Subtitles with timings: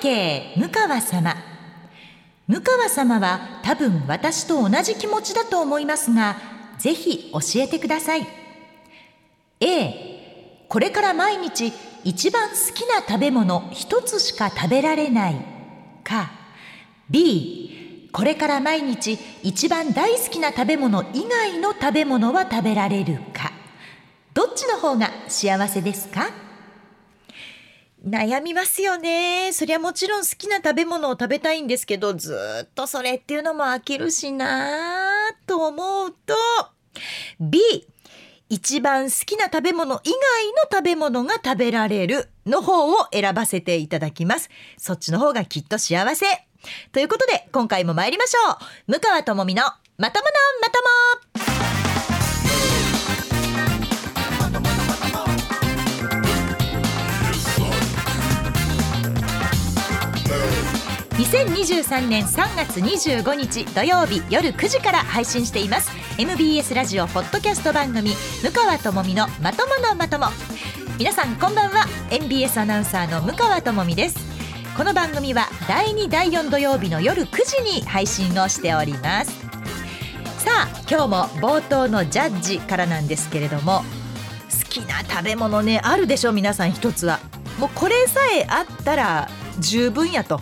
[0.00, 1.36] 景向川様。
[2.46, 6.36] 向川様は多分私と同じ気持ちだと思いますが
[6.78, 8.26] ぜひ教えてください。
[9.60, 11.72] A これから毎日
[12.04, 15.36] 一番好きな食べ物一つしか食べられない。
[16.04, 16.30] か。
[17.10, 23.52] B これから毎日一番大好きな食べ物以外の食べ物は食べられるか。
[24.32, 26.30] どっちの方が幸せですか？
[28.06, 29.52] 悩みますよね。
[29.52, 36.34] そりゃもちろん好きな食べ物を食べたいんですけど、ずっとそれっていうのも飽きるしなぁと思うと、
[37.40, 37.60] B、
[38.48, 40.18] 一番好きな食べ物以外の
[40.70, 44.48] 食べ物が食べられるの方を選ばせていただきます。
[44.78, 46.26] そっちの方がきっと幸せ。
[46.92, 48.52] ということで、今回も参りましょ
[48.88, 48.92] う。
[48.92, 49.62] 向川智美の
[49.98, 51.77] まとものまとも。
[61.18, 65.90] 2023年3月25日土曜日夜9時から配信しています。
[66.16, 68.12] MBS ラジオポッドキャスト番組
[68.44, 70.26] 向川智美のまとものまとも。
[70.96, 71.86] 皆さんこんばんは。
[72.12, 74.16] MBS アナウンサーの向川智美です。
[74.76, 79.32] この番組は第2第4土曜日の夜9時に配信をしております。
[80.38, 87.18] さあ今日も冒頭のジャッジからなんですけれども好きな食べ物ねあるでしょ皆さん一つは。
[87.58, 90.40] もうこれさえあったら十分やと。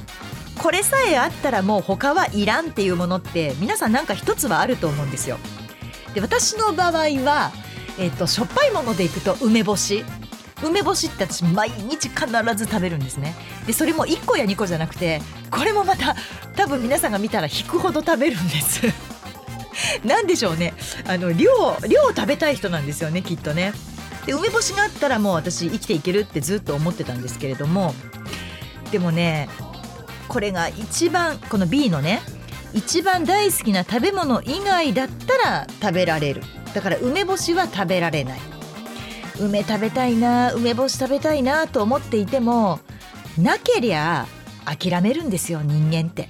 [0.58, 5.38] これさえあったらもう他はいらんっていうものって皆さんなんか一つはあると思うんですよ。
[6.14, 6.90] で私の場合
[7.24, 7.52] は、
[7.98, 10.04] えーと、しょっぱいものでいくと梅干し。
[10.62, 13.34] 梅干しって私毎日必ず食べるんですね。
[13.66, 16.16] でそれも1個や2個じゃなくてこれもまた
[16.54, 18.80] 多分皆さんが見たら引くほど食べるんです。
[20.02, 20.72] なんでしょうね。
[21.06, 21.50] あの量
[21.86, 23.74] 量を食べたい人なんですよねきっとね。
[24.24, 27.94] で梅干しがあったらもう私生きていけるってずっと思ってたんですけれども。
[28.90, 29.50] でもね
[30.28, 32.20] これが一番この B のね
[32.72, 36.42] 一番大好きな食べ物以外だったら食べられる。
[36.74, 38.40] だから梅干しは食べられない。
[39.40, 42.80] 梅食べたいな梅干し食べたいなと思っていても
[43.38, 44.26] なけりゃ
[44.64, 46.28] 諦めるんですよ人間って。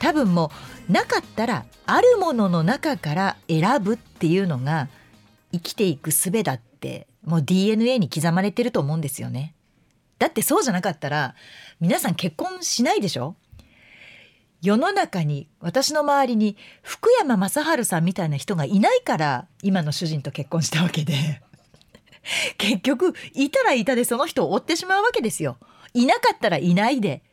[0.00, 0.50] 多分も
[0.88, 4.88] うなかったらあるものの中から選ぶっていうのが
[5.52, 9.54] 生きていく術だってもう DNA に刻まれてると思うんですよね。
[10.22, 11.34] だってそうじゃなかったら
[11.80, 13.34] 皆さん結婚しないでしょ？
[14.62, 21.42] 世の中に私の周りに福山雅治さんみたいな人がいないから今の主人と結婚したわけで。
[22.56, 25.58] 結局いたらいたでその人を追ってしまうわけですよ。
[25.92, 27.24] いなかったらいないで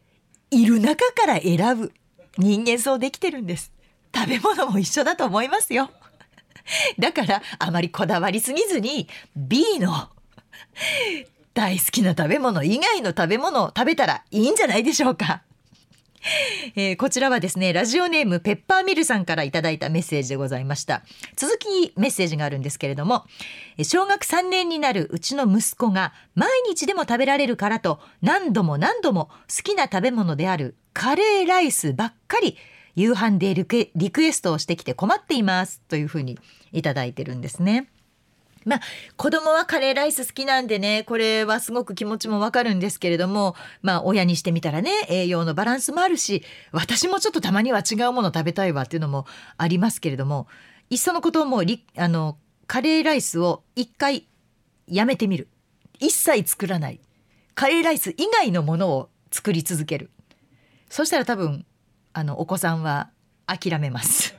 [0.50, 1.94] いる中から選ぶ。
[2.40, 3.72] 人間そうできてるんです。
[4.16, 5.92] 食べ物も一緒だと思いますよ。
[6.98, 10.10] だからあまりこだわりすぎずに B の
[11.59, 15.42] 大好きな食べ物以外の食べ物を食べたらいいんじゃないでしょうか。
[16.78, 21.02] えー、こちらはですねラジオネームペッパーミルさんからいただいたメッセージでございました
[21.38, 23.24] 続きメッセージがあるんですけれども
[23.84, 32.58] 小学3年になるうちの息子が毎日でも食べられるからと何度も何度も好きな食べ物であるカレーライスばっかり
[32.96, 36.38] 夕飯でリクエストをしてきて困っていますというふうに
[36.74, 37.90] いただいてるんですね
[38.66, 38.81] まあ
[39.18, 49.25] 子供はカレーライス好きなんでねこれはすごく気持ちもわかるんですけれどもまあ親にしてみたらね栄養のバランスもあるし私もちょっとたまには違うもの食べたいわっていうのも
[49.58, 50.47] ありますけれども
[50.90, 51.64] いっそのことをもう
[51.97, 52.38] あの
[52.70, 54.28] カレーライスを一回
[54.88, 55.47] やめてみる。
[56.00, 57.00] 一切作らない。
[57.56, 60.12] カレーライス以外のものを作り続ける。
[60.90, 61.66] そしたら多分
[62.14, 63.09] あのお子さんは
[63.47, 64.39] 諦めます。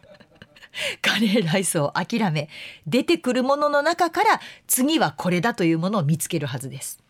[1.03, 2.49] カレーライスを諦め
[2.87, 7.01] 出てくるものの中から次はこれだというものを見つけるはずです。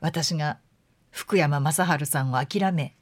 [0.00, 0.58] 私が
[1.10, 2.94] 福山雅治さんを諦め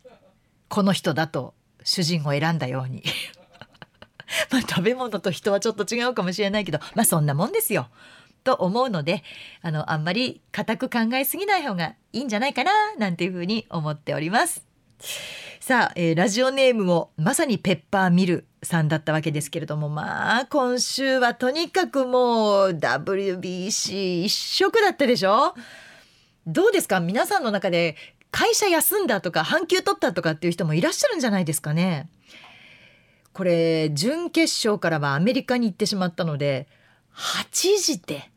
[0.68, 3.02] この人だと主人を選んだように。
[4.50, 7.88] まあ食べ物と人はちょっと違うかもしれないけどまあそんなもんですよ。
[8.42, 9.22] と思うので
[9.62, 14.64] あのあんまり固く考えすぎない方がいいんじゃないかななんていうふうに思っております。
[15.60, 25.54] さあ、えー、ラジオネームもまさにペッパーミルさんだったわけですけれどもまあ今週はとにかくもう WBC 一色だったでしょ？
[26.46, 27.00] どうですか？
[27.00, 27.96] 皆さんの中で
[28.30, 32.08] 会社休んだとか半休取ったとかっていう人もいらっしゃるんじゃないですかね？
[33.32, 36.68] これ準決勝からはアメリカに行ってしまったので
[37.16, 38.30] 8時で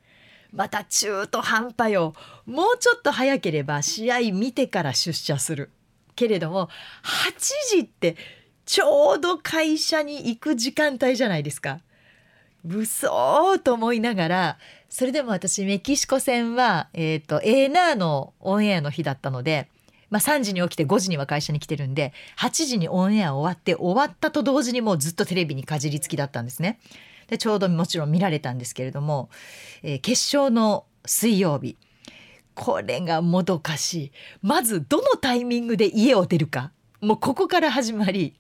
[0.52, 2.14] また中途半端よ。
[2.46, 5.72] もうちょっと早ければ試合見てから出社する。
[6.18, 6.70] けれども
[7.04, 8.18] 8時って
[8.66, 11.80] ちょうど会社に行く時間帯じゃないですか。
[12.66, 14.58] うそと思いながら
[14.90, 19.70] それでも私メキシコ戦は、えーと、エーナーのオンエアの日だったので
[20.10, 26.80] まあ、3時に起きて5時には会社に来てるんで8時にオンエア終わって終わったと同時にもうずっとテレビにかじりつきだったんですね。
[27.28, 29.30] でちょうどもちろん見られたんですけれども、
[29.84, 31.78] えー、決勝の水曜日
[32.58, 34.12] これがもどかしい。
[34.42, 36.72] まずどのタイミングで家を出るか。
[37.02, 38.34] もうここから始まり。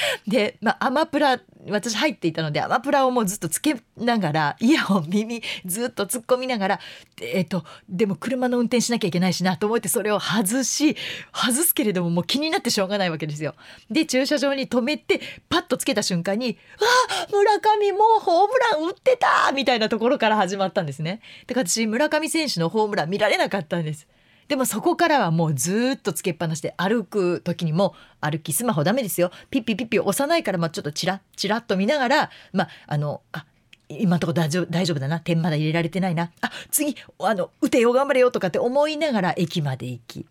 [0.26, 6.80] で、まあ、アマプラ私入っていたのでアマプラをもうずっとつけながらイヤホン耳ずっと突っ込みながら
[7.20, 10.96] えっ、とでも車の運転しなきゃいけないしなと思ってそれを外し
[11.32, 13.54] 外すけれどももう気になってしょうがないわけですよ。
[13.90, 21.20] で駐車場に止めてパッとつけた瞬間に「あ村上もうホームラン打ってた!」みたいなところから始まったんですね。
[21.46, 24.06] だから私村上選手のホームラン見られなかったんです。
[24.52, 29.30] でもそこからはもうずっとつけっぱなしで歩く時にも歩きスマホダメですよ。
[29.48, 33.46] ピッピピッピ押さないからまあちょっとチラッチラッと見ながらまああのあ
[33.88, 35.20] 今のとこ大丈夫大丈夫だな。
[35.20, 36.32] 点まだ入れられてないな。
[36.42, 40.26] あ次あの打てよ頑張れよとかって思いながら駅まで行き。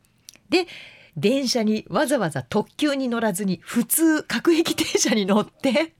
[0.52, 0.68] で
[1.18, 5.96] 電車にわざわざ特急に乗らずに普通各駅停車に乗って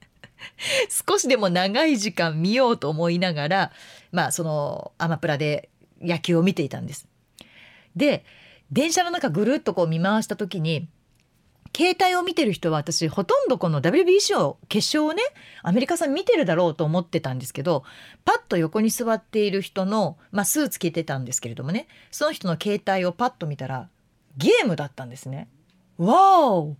[1.08, 3.72] 少しでも長い時間見ようと思いながら
[4.12, 5.70] まあそのアマプラで
[6.00, 7.08] 野球を見ていたんです。
[7.96, 8.24] で
[8.70, 10.88] 電車の中ぐるっとこう見回した時に
[11.74, 15.22] 携帯を見てる人は私ほとんどこの WBC を決勝をね
[15.62, 17.84] アメリカさん見てるだろうと思ってたんですけど
[18.24, 23.88] パッと横に座っている人の、まあ、スーツ着てたんですけれどもねその人の携帯をパッと見たら
[24.36, 25.48] ゲームだったんですね。
[25.98, 26.76] わお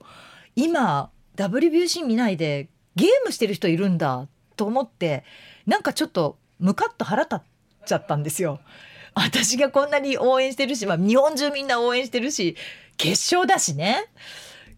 [0.57, 4.27] 今 WBC 見ないでゲームしてる人いるんだ
[4.57, 5.25] と思って
[5.67, 7.41] なんかちょっとムカッと腹立っ
[7.87, 8.61] ちゃったんですよ。
[9.15, 12.57] 私がこんなに応援してるし、まあ、日本中みんな応援してるし
[12.97, 14.07] 決勝だしね。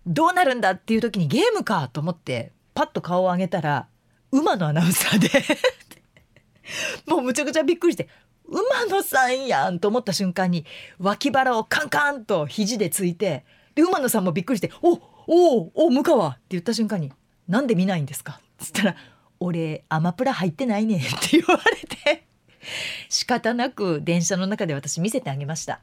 [0.06, 3.88] どうなるんだっていう時にゲームかと思ってパッと顔を上げたら
[4.32, 5.31] 馬のアナウンサーで。
[7.06, 8.08] もうむちゃくちゃびっくりして
[8.46, 10.64] 馬野さんやんと思った瞬間に
[10.98, 13.44] 脇腹をカンカンと肘でついて
[13.75, 17.12] で馬野さんもびっくりして「おおお向川」って言った瞬間に
[17.48, 18.96] 「なんで見ないんですか?」っつったら
[19.40, 22.26] 「俺アマプラ入ってないね」って言われて。
[23.08, 25.81] 仕方なく電車の中で私見せてあげました。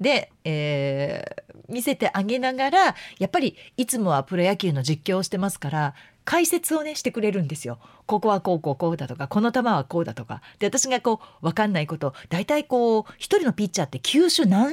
[0.00, 5.94] で、えー、見せてあげながらやっぱりいつもはプロ野球の実況をしてますから
[6.24, 7.78] 解説をねしてくれるんですよ。
[8.06, 10.40] ここはこうこうこうだとかこの球はこうだとか。
[10.58, 14.72] で私がこう分かんないこと大体こう一人のピッチャーって球種何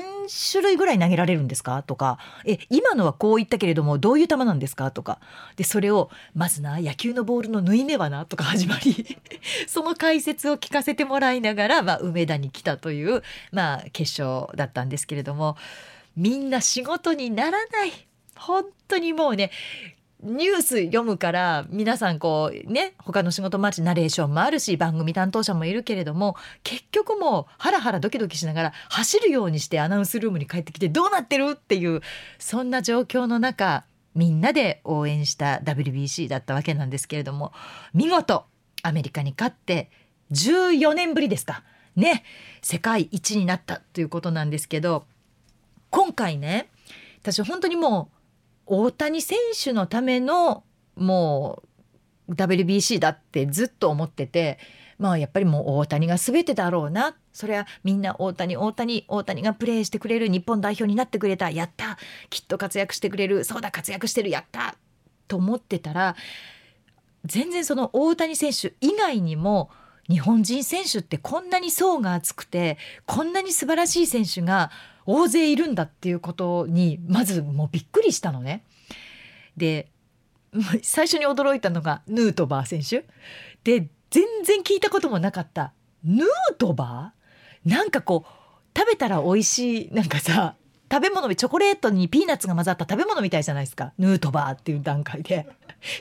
[0.52, 1.84] 種類ぐらい投げられるんですか？
[1.84, 4.92] とかえ今のはこう言ったけれどもどういう球なんですか？
[4.92, 5.20] とか。
[5.58, 9.18] でそれをまずな野球のボールの縫い目はなとか始まり。
[9.68, 15.58] その解説を聞かせてもらいながら、まあ、梅田に来たという、まあ、決勝だったんですけれども
[16.16, 17.92] みんな仕事にならない。
[18.38, 19.52] 本当にもうね
[20.24, 32.02] ニュース読むから皆さんこうね他の仕事もあるしナレーションもあるし番組担当者もいるけれども結局もうハラハラドキドキしながら走るようにしてアナウンスルームに帰ってきてどうなってるっていう
[32.38, 37.52] そんな状況の中みんなで応援した WBC だったわけなんですけれども
[37.94, 38.46] 見事
[38.84, 39.90] アメリカに勝って
[40.32, 41.64] 14年ぶりですか。
[41.96, 42.24] ね
[42.62, 45.06] 世界一になったということなんですけど
[45.90, 46.70] 今回ね
[47.22, 48.21] 私本当にもう
[48.72, 50.64] 大谷選手のための
[50.96, 51.62] も
[52.30, 54.60] う WBC だってずっと思ってて
[54.98, 57.18] まあやっぱりもう大谷が全てだろうな。
[57.34, 61.50] それはみんな大谷大谷大谷がプレーしてくれる日本代表になってくれた。
[61.50, 61.98] やった。
[62.30, 63.44] きっと活躍してくれる。
[63.44, 64.30] そうだ活躍してる。
[64.30, 64.76] やった。
[65.28, 66.16] と思ってたら
[67.26, 69.70] 全然その大谷選手以外にも
[70.10, 74.72] 日本人選手ってこんなに層が厚くてこんなに素晴らしい選手が
[75.06, 78.64] 大勢いるんだっていうことにまずもうびっくりしたのね。
[79.58, 79.90] で
[80.84, 83.06] 最初に驚いたのがヌートバー選手。
[83.64, 85.74] で全然聞いたこともなかった。
[86.04, 86.28] ヌー
[86.58, 87.70] トバー？
[87.70, 90.56] なんかこう食べたら美味しいなんかさ
[90.92, 93.94] 食べ物チョコレートにピーナッツが混ざった食べ物みたいじゃないですか。
[93.98, 95.48] ヌートバーっていう段階で。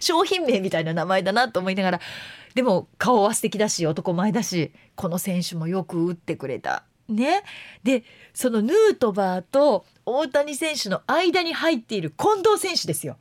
[0.00, 2.00] 商品名みたいな名前だなと思いながら。
[2.54, 6.84] でも顔は素敵だし男前だしこの選手もよく打ってくれた。
[7.10, 7.42] ね、
[7.82, 13.16] でそのヌートバーと大谷選手の間に入っている近藤選手ですよ。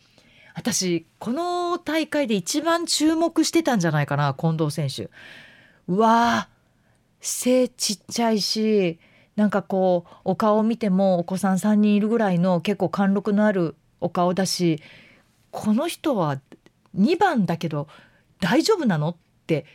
[0.55, 5.09] 私この大会で一番注目してたんじゃないかな近藤選手。
[5.87, 6.49] うわ
[7.21, 8.99] 背ちっちゃいし
[9.35, 14.81] なんかこうお顔を見てもお子さん3人いるぐらいの結構貫禄のあるお顔だし
[15.51, 16.39] この人は
[16.97, 17.87] 2番だけど
[18.39, 19.15] 大丈夫なのっ
[19.47, 19.65] て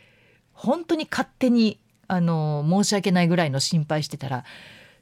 [0.53, 4.43] 本当に勝手にあの申し訳ないぐらいの心配してたら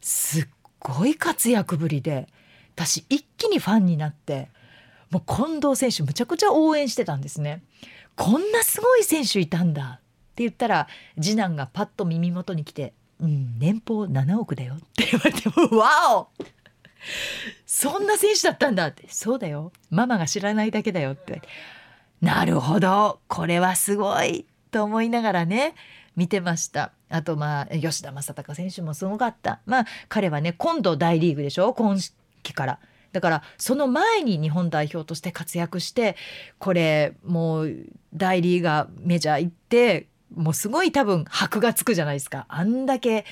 [0.02, 0.48] すっ
[0.80, 2.28] ごい活躍ぶりで
[2.76, 4.50] 私一気にファンになって
[5.12, 7.62] もう近藤選手むちゃくちゃ応援してたんですね。
[8.16, 10.88] こんなすごい選手いたんだって言ったら
[11.20, 16.28] 次男がパッと耳元に来て「うん年俸7億だよ」って言われて「わお!」
[17.66, 21.42] そんな選手だったんだってそうだよママが知らないだけだよって
[22.22, 25.76] なるほどこれはすごいと思いながらね
[26.16, 26.92] 見てました。
[27.10, 29.62] あとまあ吉田正尚選手もすごかった。
[29.66, 31.74] まあ彼はね今度大リーグでしょ？
[31.74, 31.98] 今
[32.42, 32.80] 季から。
[33.12, 36.16] だからその前に日本代表として活躍して
[36.58, 37.76] これもう
[38.14, 42.48] 大リーガーメジャー行ってもうすごい多分箔がつくじゃないですか。
[42.50, 43.26] あんだけ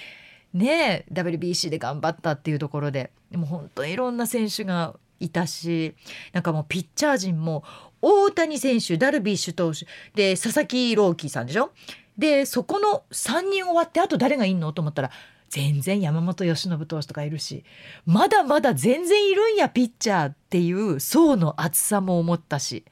[0.54, 3.12] ね WBC で頑張ったっていうところで。
[3.32, 5.96] でも本当にいろんな選手がいたし
[6.34, 7.64] なんかもうピッチャー陣も
[8.02, 9.86] 大谷選手ダルビッシュ投手
[10.16, 11.72] で佐々木朗希さんでしょ？
[12.18, 14.74] でそこの3人終わってあと誰がいんの？
[14.74, 15.12] と思ったら
[15.50, 17.64] 全然山本由伸投手とかいるし
[18.06, 22.86] まだまだ全然いるんやピッチャーっていう層の厚さも思ったし。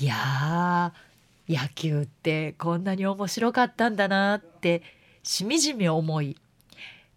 [0.00, 4.82] いやー野球ってこんなに面白かったんだなって
[5.22, 6.36] しみじみ思い。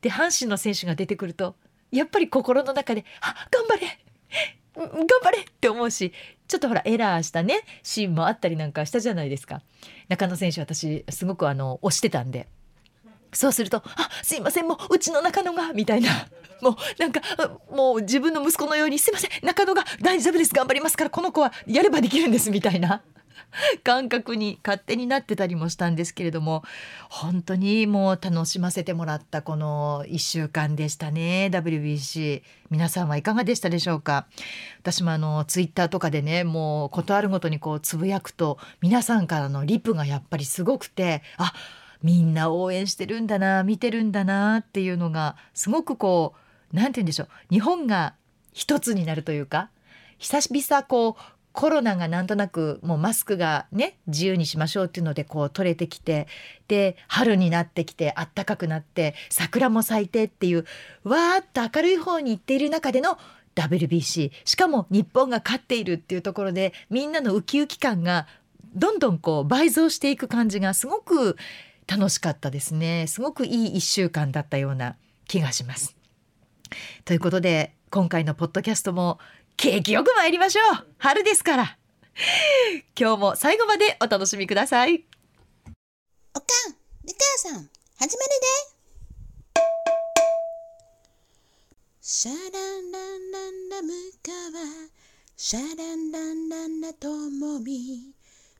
[0.01, 1.55] で阪神の選手が出てくると
[1.91, 3.99] やっぱり心の中で「あ頑張れ
[4.75, 4.89] 頑
[5.23, 6.11] 張れ!」って思うし
[6.47, 9.61] ちょっとほらエラーしたねシーンもあったりなんかしたじゃないですか。
[10.07, 12.47] 中野選手私すごくあの推してたんで。
[13.33, 16.09] そうすると「あすいませんもううちの中野が」みたいな。
[16.61, 17.21] もうなんか
[17.69, 23.01] もう自分の息子のように「すいません中野が大丈夫です頑張りますからこの子はやればできるんです」みたいな。
[23.83, 26.63] 感覚に勝手になってたりもしたんですけれども
[27.09, 31.49] 本当にもう楽しませてもらったこの1週間でしたね。
[31.51, 34.27] WBC 皆さんはいかがでしたでしょうか？
[34.81, 41.53] 私もあのツイッターとかでねもう事あるごとにこうつぶやくと皆さんからのリプがやっぱりすごくてあ
[42.03, 48.15] みんな応援してるんだな見てるんだなっていうのがすごくこう何て言うんでしょう日本が
[48.53, 49.69] 一つになるというか
[50.17, 51.21] 久々こう
[51.55, 56.27] コロナがなんとなくもうマスクがね自由にしましょうっていうのでこう取れてきて
[56.67, 60.65] で春になってきてあったかくなって桜も咲いてっていう
[61.05, 63.17] わーっと明るい方に行っている中での
[63.55, 68.27] WBC しかも日本が勝っているっていうところでみんなのウキウキ感が
[68.75, 71.37] どんどんこう倍増していく感じがすごく
[71.87, 74.97] 楽しかったですねすごくいい1週間だったような
[75.27, 75.95] 気がします。
[77.05, 79.19] ということで今回のポッドキャストも
[79.57, 80.85] 景気よく参りましょう。
[80.97, 81.77] 春ですから。
[82.99, 85.05] 今日も最後までお楽しみください。
[86.35, 88.29] おかん、みかさん、始まる
[88.69, 88.75] で。
[92.01, 93.91] シャランランランラム
[94.23, 94.63] カワ
[95.35, 98.13] シャランランランラともみ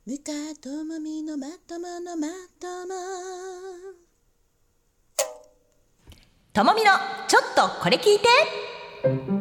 [0.04, 2.26] ムカともみのまとものま
[2.60, 2.94] とも
[6.52, 6.90] ともみの
[7.28, 9.35] ちょっとこれ聞いて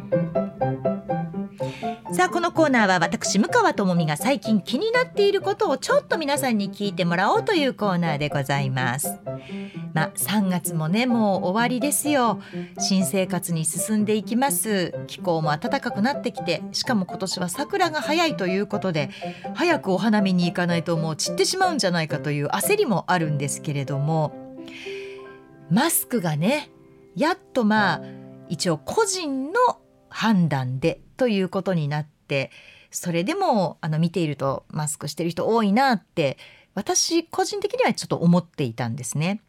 [2.16, 9.20] さあこのコーナーは私向川智美が最近気になっていることをちょっと皆さんに聞いてもらおうというコーナーでございます。
[9.94, 12.40] まあ3月もねもう終わりですよ。
[12.80, 14.94] 新生活に進んでいきます。
[15.08, 19.10] 気候も暖かくなってきてしかも今年は桜が早いということで
[19.54, 24.34] 早くお花見に行かないともう散ってしまうんじゃないかという焦りもあるんですけれども
[25.70, 26.72] マスクがね
[27.18, 28.02] やっとまあ
[28.48, 29.60] 一応個人の
[30.08, 32.52] 判断でということになって
[32.92, 36.38] それでもあの見ているとマスクしてる人多いなって
[36.74, 39.42] 私個人的にはちょっと思っていたんですね。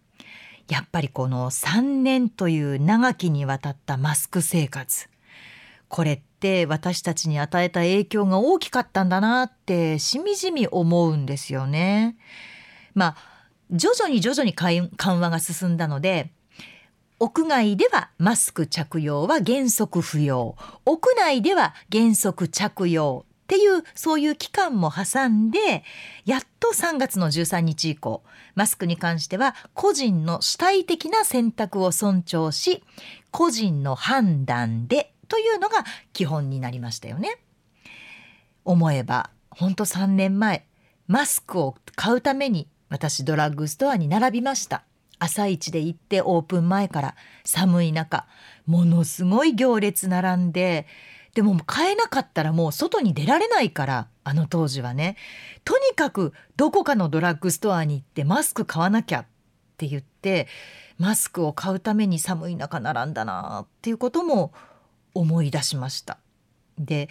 [0.68, 5.08] やっぱりこの3年という長きにわたったマスク生活
[5.88, 12.16] これって私たちに与えた影響が大きかったんだなってしみじみ思うんですよね。
[12.94, 13.16] まあ
[13.70, 16.30] 徐々に徐々に緩和が進んだので
[17.18, 25.84] 屋外ではマスク着用は原則不要屋内では原則着用っていうそういう期間も挟んで
[26.24, 28.22] やっと3月の13日以降
[28.54, 32.82] マスクに関しては個人の主体的な選択を尊重し
[33.30, 37.38] 個人の判断でというのが基本になりましたよね。
[38.64, 40.66] 思えばほんと3年前
[41.06, 44.84] マスクを買うために私ドラッグストアに並びました。
[45.18, 48.26] 朝一で行ってオープン前から寒い中
[48.66, 50.86] ものすごい行列並んで
[51.34, 55.16] でも買えなかったらもう外に出られないからあの当時はね
[55.64, 59.26] とにかくどこかのドラッグストアに行ってマスク買わなきゃっ
[59.76, 60.48] て言って
[60.98, 64.52] マスクを買うために寒い中並んだなっていうことも
[65.12, 66.18] 思い出しました。
[66.78, 67.08] で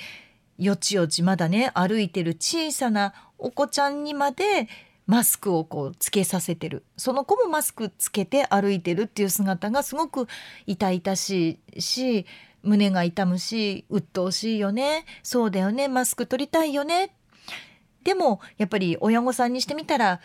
[0.57, 4.67] よちよちまだね歩いてる小さなお子ちゃんにまで
[5.07, 6.83] マスクをこうつけさせてる。
[6.97, 10.27] その子もマスクつけて歩いてるっていう姿がすごく
[10.65, 12.25] 痛々しいし
[12.63, 15.05] 胸が痛むし鬱陶しいよね。
[15.23, 15.87] そうだよね。
[15.87, 17.15] マスク取りたいよね。
[18.03, 20.21] でもやっぱり親御さんにしてみたら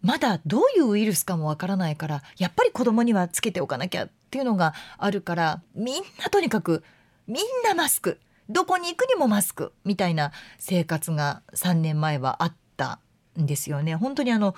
[0.00, 6.84] まだどういうウイルスかもわからないからやっぱり子供にはつけておかなきゃっていうのがあるからみんなとにかく
[7.26, 8.20] みんなマスク。
[8.48, 9.74] どこに行くにもマスク。
[9.84, 13.00] みたいな生活が3年前はあった。
[13.40, 13.94] んですよね。
[13.96, 14.54] 本当にあの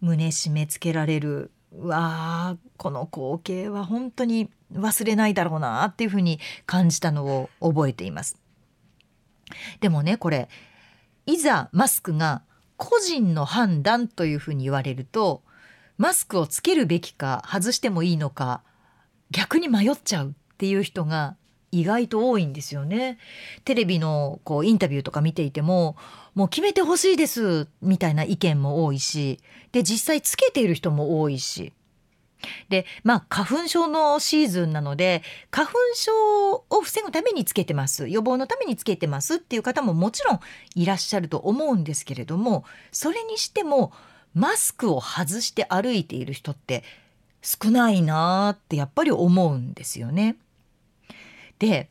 [0.00, 8.38] 胸締め付けられるわあこの光景は本当に忘れないだろうなっていうふうに感じたのを覚えています。
[9.80, 10.48] でもねこれ
[11.26, 12.42] いざマスクが
[12.76, 15.42] 個人の判断というふうに言われると
[15.98, 18.62] マスクをつけるべきか外してもいいのか
[19.30, 21.36] 逆に迷っちゃうっていう人が
[21.72, 23.18] 意外と多いんですよね。
[23.64, 25.96] テレビのこうインタビューとか見ていても
[26.34, 29.40] もう決めてほしいですみたいな意見も多いし
[29.72, 31.72] で実際つけている人も多いし
[32.68, 36.12] でまあ花粉症のシーズンなので花粉症
[36.52, 40.40] を防ぐためにつけてます予防のためにつけてますっていう方ももちろん
[40.74, 43.92] いらっしゃると思うんですけれどもそれにしても
[44.34, 46.84] マスクを外して歩いている人って
[47.40, 50.36] 少ないなってやっぱり思うんですよね。
[51.58, 51.88] で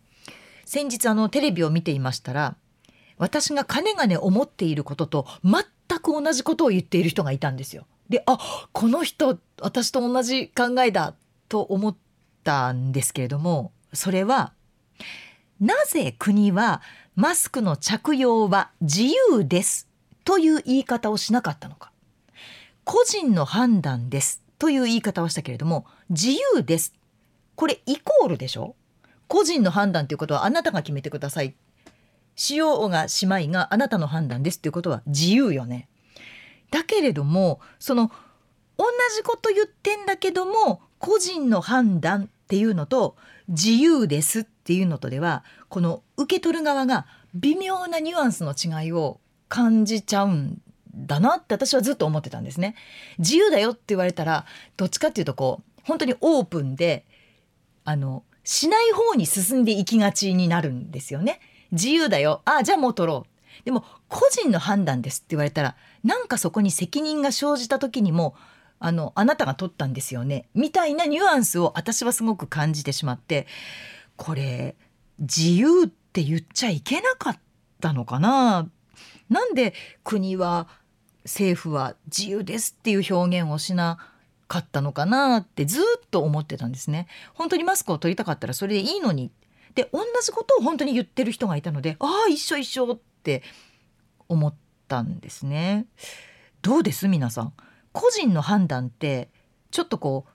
[0.66, 2.56] 先日あのテレビを見ていましたら
[3.18, 5.64] 私がかねがね思っていることと全
[6.00, 7.86] く同じことを言っている人がいたんですよ。
[8.10, 8.38] であ
[8.72, 11.16] この人私と同じ考えだ
[11.50, 11.96] と思っ
[12.44, 14.54] たんですけれどもそれは
[15.60, 16.82] なぜ国は
[17.16, 19.88] マスクの着用は自由です
[20.26, 21.92] という言い方をしなかったのか。
[22.84, 26.94] 個人の判断ですという言い方をしたけれども自由です。
[27.56, 28.76] これイコールでしょ？
[29.27, 31.55] 個人の判断ということはあなたが決めてください
[32.36, 35.88] しようがしまいがあなたの判断ですということは自由よね
[36.72, 38.12] だけれどもその
[38.77, 43.15] 同じこと言ってんだけども個人の判断っていうのと
[43.48, 50.62] 自由ですっていうのとではこの受け取る側が微妙なニュアンスの違いを感じちゃうん
[50.96, 52.75] だなって私はずっと思ってたんですね。
[53.20, 54.46] 自由だよって言われたら
[54.77, 57.05] どっちかっていうとこう本当にオープンで
[57.84, 61.42] あのしない方に進んでいきがちになるんですよね。
[61.72, 63.66] 自由だよああじゃあもう取ろう。
[63.66, 68.36] でも個人の判断ですって言われたらなんかそこに責任が生じた時にも
[68.79, 73.48] あのあなたが取ったんですよねみたいなニュアンスを私はすごく感じてしまって
[74.16, 74.75] これ
[75.20, 77.40] 自由って言っちゃいけなかっ
[77.81, 78.70] たのかな？
[79.29, 80.68] なんで国は
[81.24, 83.98] 政府は自由ですっていう表現をしな
[84.48, 87.08] かったのかなってずっと思ってたんですね。
[87.34, 89.31] 本当にマスクを取りたかったらそれでいいのに
[89.74, 93.44] で同じことを本当に言ってる人がいたのでああ一緒一緒って
[94.29, 94.53] 思っ
[94.88, 95.88] たんですね。
[96.62, 97.08] どうです？
[97.08, 97.53] 皆さん
[97.92, 99.29] 個人の判断って
[99.72, 100.31] ちょっとこう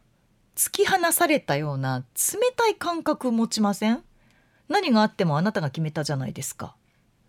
[0.56, 4.02] 突き放されたような冷たい感覚持ちません？
[4.68, 6.74] 何があってもあなたが決めたじゃないですか。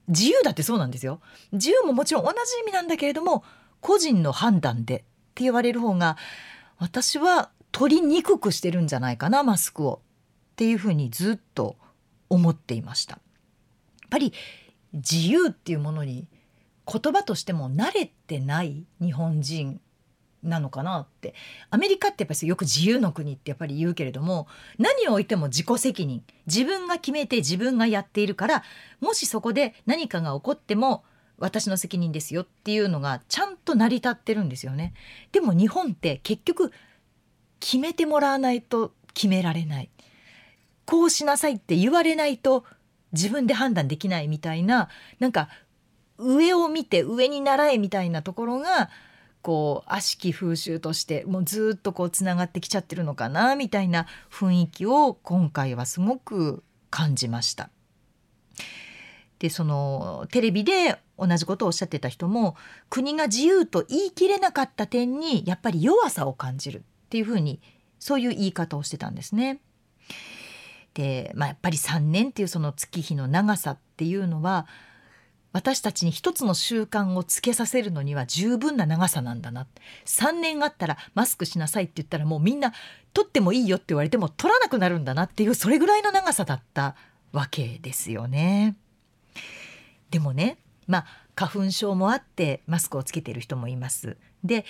[0.08, 1.22] 自由だってそうなんですよ
[1.54, 3.46] 自由ももちろん同じ意味なんだけれども
[3.80, 5.00] 個人の判断でっ
[5.36, 6.17] て言われる方が
[6.82, 10.02] 私は取りにくくしてるんじゃないかなマスクを。
[10.54, 11.78] っていうふうにずっと
[12.28, 13.13] 思っていました。
[13.13, 13.22] やっ
[14.10, 14.34] ぱり
[14.94, 16.28] 自由っていうものに
[16.91, 19.80] 言葉としても慣れてない日本人
[20.41, 21.36] なのかなって。
[21.70, 24.48] アメリカってやっぱりよく自由の国ってやっぱり言うけれども
[24.80, 26.24] 何を置いても自己責任。
[26.48, 28.63] 自分が決めて自分がやっているから
[29.00, 31.04] もしそこで何かが起こっても
[31.41, 34.93] 私の責任ですよっていうのがちゃんと成り立ってるんですよね。
[35.32, 36.71] でも日本って結局
[37.60, 39.89] 決めてもらわないと決められない
[40.86, 42.63] こうしなさいって言われないと
[43.12, 45.49] 自分で判断できないみたいななんか
[46.17, 48.89] 上を見て上に習えみたいなところが
[49.41, 57.69] こう悪しき風習としてもうずっとこうつながってきちゃってるのかなみたいな雰囲気を今回はすごく感じました。
[59.41, 62.56] でそのテレビで同じことをおっしゃってた人も
[62.91, 67.60] 国が自由と言い切れなかった点にやっぱり弱さを感じるっていうふうに
[67.97, 69.60] そういう言い方をしてたんですね。
[70.93, 74.67] で、まあ、やっぱり3年っていうその月日の長さっていうのは
[75.54, 79.65] 私たちに一つの習慣をつけさせるのには十分な長さなんだな
[80.06, 82.73] 3年あったらマスクしなさいって言ったらもうみんな
[83.15, 86.95] 取ってもいいよって言われても取らなくなるんだなっていうそれぐらいの長さだった
[87.32, 88.75] わけですよね。
[90.10, 94.17] でもねまあ花粉症もあってマスクをつけている人もいます。
[94.44, 94.65] で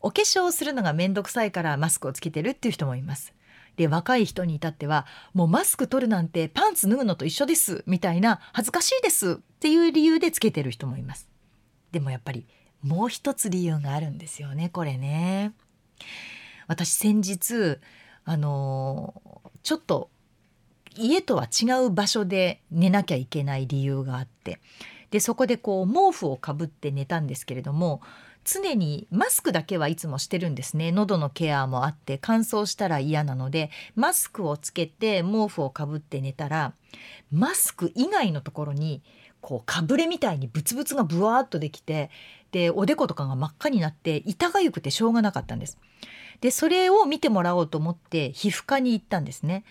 [0.00, 3.34] お化粧をするのが面倒くさいからマスクをつけてるっていう人もいます。
[3.76, 11.28] で若い人に至ってはもうマスク取るなんてパンツ脱ぐのと一緒ですみたいな恥ずかしいですっていう理由でつけてる人もいます
[11.92, 12.46] でもやっぱり
[12.82, 15.52] もう一つ理由があるんですよねこれね
[16.68, 17.78] 私先日
[18.24, 19.22] あの
[19.62, 20.10] ちょっと
[20.98, 24.60] 家とは違う場所で寝なきゃいけない理由があって
[25.10, 28.00] でそこでこう毛布をかぶって寝たんですけれども
[28.44, 36.72] 常にマスクだけはいつもしてるんですね喉のケアもあって乾燥したら嫌なのでマスクをつけて毛布をかぶって寝たら
[37.32, 39.02] マスク以外のところに
[39.40, 42.10] こうかぶれみたいにブツブツがブワーっとできて
[42.52, 45.78] でおでことかが真っ赤になって痛がゆくてしょうがなかったんです。
[46.40, 49.64] でそれを見てもらおうと思って皮膚科に行ったんですね。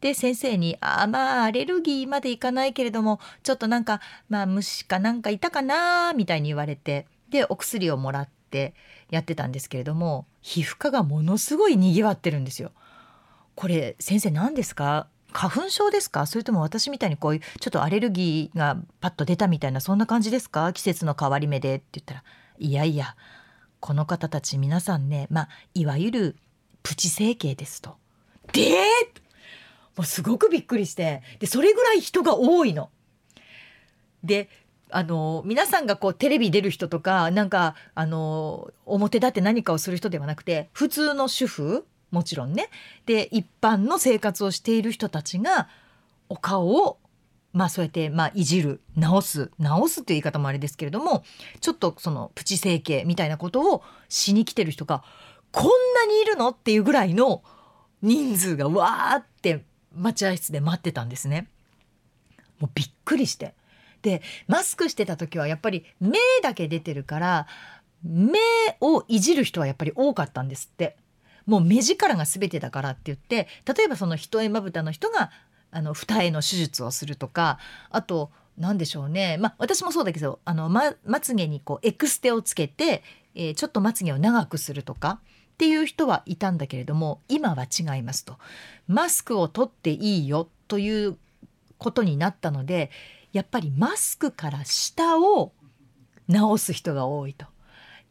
[0.00, 8.74] で先生に「あまあアレルギーまでいかないけれどもちょっとなんかまあ虫かなんかいたかな」みたいに言われてでお薬をもらって
[9.10, 12.72] やってたんですけれども皮膚科がものすごいにわってるんですよ。
[13.54, 15.08] これ先生何ですか？
[15.32, 16.26] 花粉症ですか？
[16.26, 20.72] それとも私みたいにこういうちょっとアレルギーがパッと出たみたいなそんな感じですか？
[20.72, 22.22] 季節の変わり目でって言ったら
[22.58, 23.16] いやいや
[23.80, 26.36] この方たち皆さんねまあいわゆる
[26.82, 27.96] プチ整形ですと。
[28.52, 28.72] で
[29.98, 32.88] もうすごくびっくりしてでそれぐらい人が多いの。
[34.22, 34.48] で
[34.90, 42.70] あの皆さんがこうテレビ出る人とかなんかあの表立って何かをする人ではなくて普通の主婦もちろんね
[43.04, 45.68] で一般の生活をしている人たちが
[46.28, 46.98] お顔を
[47.52, 51.22] まあそうやってまあいじる直す直すという言い方もあれですけれども
[51.60, 55.02] ちょっとそのプチ整形みたいなことをしに来てる人が
[55.50, 57.42] こんなにいるのっていうぐらいの
[58.00, 61.48] 人数がわーって待合室で待ってたんですね。
[62.60, 63.54] もうびっくりして。
[64.02, 67.46] でマスクしてた時はやっぱり目だけ出てるから
[68.04, 68.38] 目
[68.80, 70.96] をいじる人はやっぱり多かったんですって。
[71.46, 75.30] もう目力が全てだからって言って例えばその一重まぶたの人が
[75.70, 79.38] あの二重の手術をするとかあと何でしょうね。
[79.40, 83.02] まあ私もそうだけどあの、ま、まつげにこうエクステをつけて、
[83.34, 85.20] えー、ちょっとまつげを長くするとか
[85.58, 88.38] っていう人はいたんだけれども今は違いますと
[88.86, 91.18] マスクを取っていいよという
[91.78, 92.92] ことになったので
[93.32, 95.50] やっぱりマスクから下を
[96.28, 97.46] 直す人が多いと。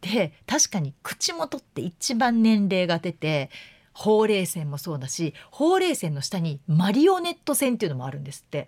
[0.01, 3.49] で確かに口元って一番年齢が出て
[3.93, 8.67] ほうれい線もそうだしほうれい線の下にマリオネット線っていうのもあるんですって。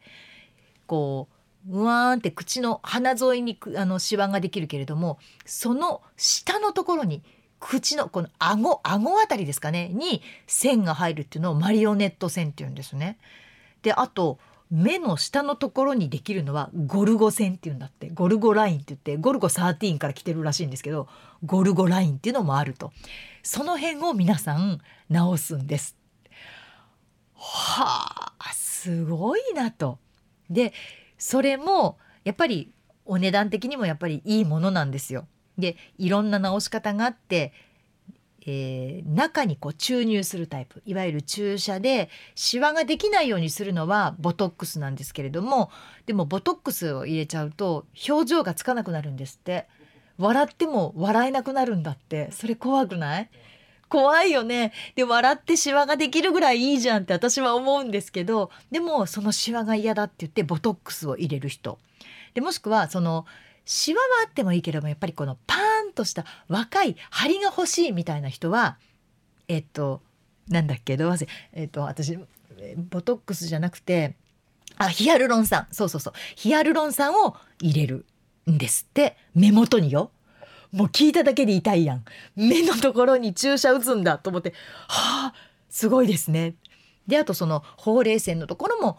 [0.87, 1.27] こ
[1.69, 7.21] ううわーんって口の鼻沿いにあのシワができるけれどもその下のところに
[7.59, 13.17] 口のこの顎顎あたりですかねに線が入るっていうのをマリオネット線っていうんですね。
[13.81, 21.07] であと目の下のところにできるのはゴルゴ線っていうんだってゴルゴラインって言ってゴルゴ13から来てるらしいんですけど
[21.43, 22.91] ゴルゴラインっていうのもあると
[23.41, 25.95] その辺を皆さん直すんです。
[27.35, 29.97] はあすごいなと。
[30.49, 30.73] で
[31.17, 32.71] それもやっぱり
[33.05, 35.27] お値段的にもやっぱりいいものなんですよ。
[35.59, 37.53] でいろんな直し方があって
[38.45, 40.81] えー、中にこう注入するタイプ。
[40.85, 45.69] いわゆる注射でシワができないようにするのはボトックスなんですけれども
[46.05, 49.67] でもボトックスを入れちゃうと表情がつかなくなるんですって。
[50.17, 52.31] 笑っても笑えなくなるんだって。
[52.31, 53.29] それ怖くない？
[53.89, 54.71] 怖いよね。
[54.95, 61.77] で笑ってシワができるぐらいいいじゃんって私は思うんですけどでもそのシワが嫌だって言ってボトックスを入れる人。
[62.33, 63.25] でもしくはその
[63.71, 68.79] シワはあってもいいけれどもやっぱりこのパーンとした若い張りが欲しいみたいな人は
[69.47, 70.01] えっと
[70.47, 72.17] なんだっけどうせえっと私
[72.89, 74.15] ボトックスじゃなくて
[74.79, 78.07] あヒアルロン酸そうそうそうヒアルロン酸を入れる
[78.49, 80.09] んですって目元によ。
[80.71, 82.03] もう聞いただけで痛いやん
[82.35, 84.53] 目のところに注射打つんだと思って
[84.87, 85.33] はあ
[85.69, 86.55] すごいですね。
[87.07, 88.97] であとそのほうれい線のところも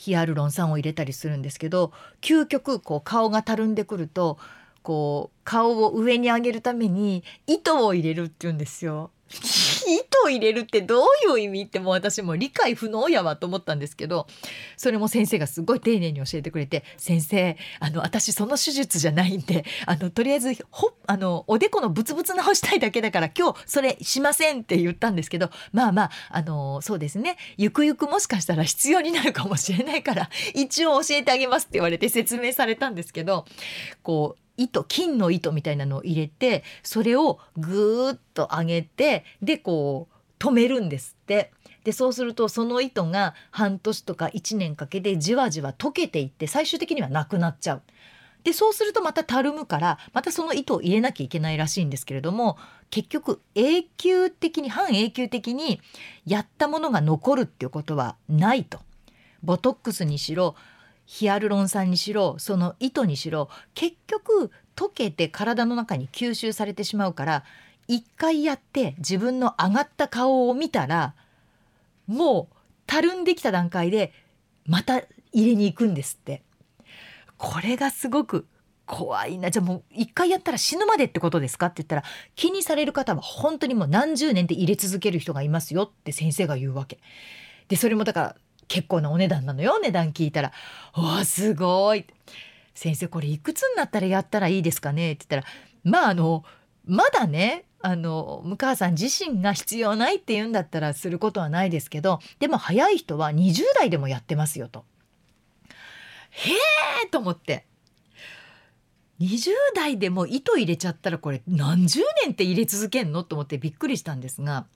[0.00, 4.38] ヒアルロン酸を入れたりするんですけど究極こう顔がたるんでくると
[4.82, 9.10] こう顔を上に上げるために糸を入れるって言うんですよ。
[9.96, 14.26] 糸を入れるってどういう意味ってもう私も理解不能やわと思ったんですけど
[14.76, 27.36] それも先生がすごい丁寧に教えてくれて「先生あの私その手術じゃないんであのとりあえずほあのおでこのブツブツ直したいだけだから今日それしません」って言ったんですけどまあまああのそうですね。
[27.56, 33.44] ゆくゆくもしかしたら必要になるかもしれないから一応教えてあげますって言われて説明されたんですけど
[34.02, 41.52] こう糸金の糸みたいなのを入れてそれをぐーっと上げてでこう止めるんですって。
[41.82, 47.82] でそうするとその糸が半年とか1年かけてじわじわ溶けていって最終的にはなくなっちゃう。
[48.44, 52.58] でそうするとまたたるむからまたその糸を入れなきゃいけないらしいんですけれども
[52.90, 55.80] 結局永久的に半永久的に
[56.26, 58.80] やったものが残るっていうことはないと。
[59.42, 60.54] ボトックスにしろ
[61.12, 67.44] ヒアルロン酸にしろその糸にしろ結局溶けて体の中に吸収されてしまうから
[67.88, 71.14] 一回やって自分の上がった顔を見たら
[72.06, 74.12] もうたるんできた段階で
[74.66, 76.42] また入れに行くんですって。
[77.36, 78.46] これがすごく
[78.86, 79.50] 怖いな。
[79.50, 81.66] じゃあもう一回やったら死ぬまでってことですか？
[81.66, 82.04] って言ったら
[82.36, 87.00] 気にされる方は本当にもう何十年で入れ続ける人がいますよって先生が言うわけ。
[87.66, 88.36] でそれもだから
[88.70, 90.52] 結構なお値段なのよ値段聞いたら
[90.94, 92.06] 「わすごい!」
[92.72, 96.44] 先生これいくつになったらやったらいいですかね?」って言ったらまああの
[96.86, 104.84] まだねあの向川さん自身が必要ないって言うんだったらすることはないですけどでも早い人は20代でもやってますよと。
[106.30, 106.50] へ
[107.04, 107.66] えと思って
[109.20, 113.24] 20代でも糸入れちゃったらこれ何十年って入れ続けんの？
[113.24, 114.66] と思ってびっくりしたんですが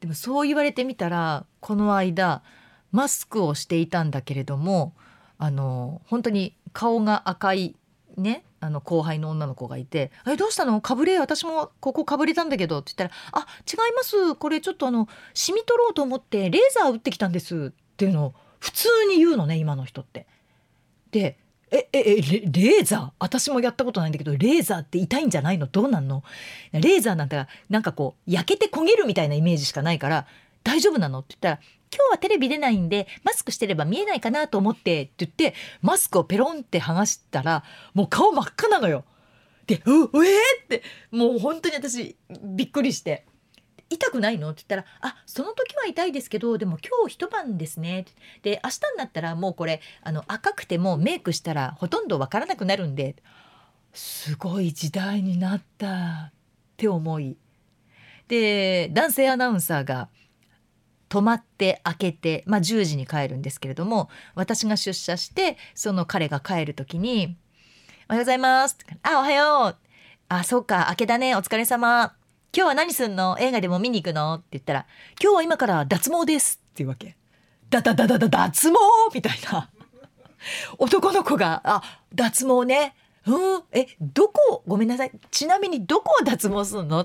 [0.00, 2.42] でもそう言われてみたらこの間
[2.92, 4.94] マスクをしていたんだけれども
[5.38, 7.74] あの本当に顔が赤い
[8.16, 10.80] ねあの後輩の女の子がいて「えどうしたの？
[10.80, 11.18] かぶれ？
[11.18, 14.36] 私もここかぶれたんだけど」って言ったら「あ違います。
[14.36, 20.26] これちょっとあのシミ取ろうと思ってレーザー打ってきたんです」っていうのを普通に言うのね今の人って。
[21.10, 21.38] で
[21.72, 23.10] えええレレーザー？
[23.18, 25.66] 私もやったことないんだけどレーザーって痛いんじゃないの？
[25.66, 26.22] どうなんの？
[26.72, 30.26] レーザーなんてなんかこう焼けて焦げるみたいなイメージしかないから
[30.62, 31.20] 大丈夫なの？
[31.20, 39.04] って言ったら今日はテレビ出ないんでマスクしてれば見えないかなと思ってって言ってマスクをペロンって剥がしたらもう顔真っ赤なのよ。
[39.66, 43.26] で「ううえー!」ってもう本当に私びっくりして
[43.90, 48.06] 「痛くないの?」って言ったら「あその時は痛いですけどでも今日一晩ですね」
[48.42, 53.14] で明日になったらもうこれあの赤くてもメイクしたらほとんどわからなくなるんで
[53.92, 56.32] すごい時代になったっ
[56.76, 57.36] て思い
[58.28, 60.08] で男性アナウンサーが
[61.12, 67.36] 「泊まって開けて、まあ、10時に帰るんですけれども私が出社してその彼が帰る時に
[68.08, 69.76] 「おはようございます」あおはよう」
[70.30, 71.36] あそうか明けだね。
[71.36, 72.14] お疲れ様。
[72.56, 73.36] 今日は何すんの？
[73.38, 74.86] 映画でも見に行くの?」って言ったら
[75.22, 77.18] 「今日は今から脱毛です」っていうわけ。
[77.68, 78.76] だだだだだ脱毛
[79.12, 79.68] みたいな。
[80.78, 81.82] 男の子が「あ
[82.14, 82.94] 脱毛ね。
[83.26, 83.62] うん？
[83.72, 84.62] えどこ？
[84.66, 85.12] ごめんなさい。
[85.30, 87.04] ちなみにどこを脱毛するの?」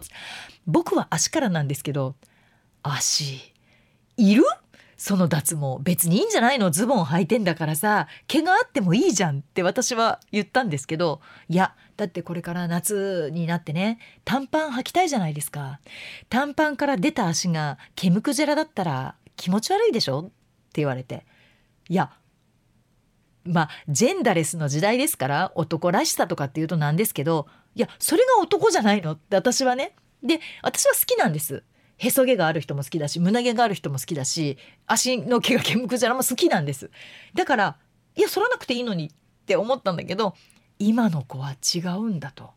[0.65, 2.15] 僕は足からなんですけど
[2.83, 3.53] 足。
[4.17, 4.43] いる？
[4.97, 6.71] その脱毛別にいいんじゃないの？
[6.71, 15.79] ズボン履いてんだからさ毛があってもいいじゃんって私は言ったんですけどいやだってこれから夏になってね短パン履きたいじゃないですか。
[16.29, 20.19] 短パンから出た足が毛むくじゃらだったら気持ち悪いでしょ？
[20.19, 20.31] って
[20.81, 21.25] 言われて。
[21.89, 22.09] いや
[23.45, 29.11] まあジェンダレスの時代ですから男らしさとかっていうとなんですけどいやそれが男じゃないの？
[29.11, 29.93] って私はね。
[30.23, 31.61] で私は好きなんです。
[31.97, 36.89] へそ毛がある人も好きだし胸毛がある人も好きだし足の毛が毛むくじゃらも好きなんです
[37.33, 37.77] だから
[38.15, 39.11] いや剃らなくていいのにっ
[39.45, 40.35] て思ったんだけど
[40.79, 42.51] 今の子は違うんだと。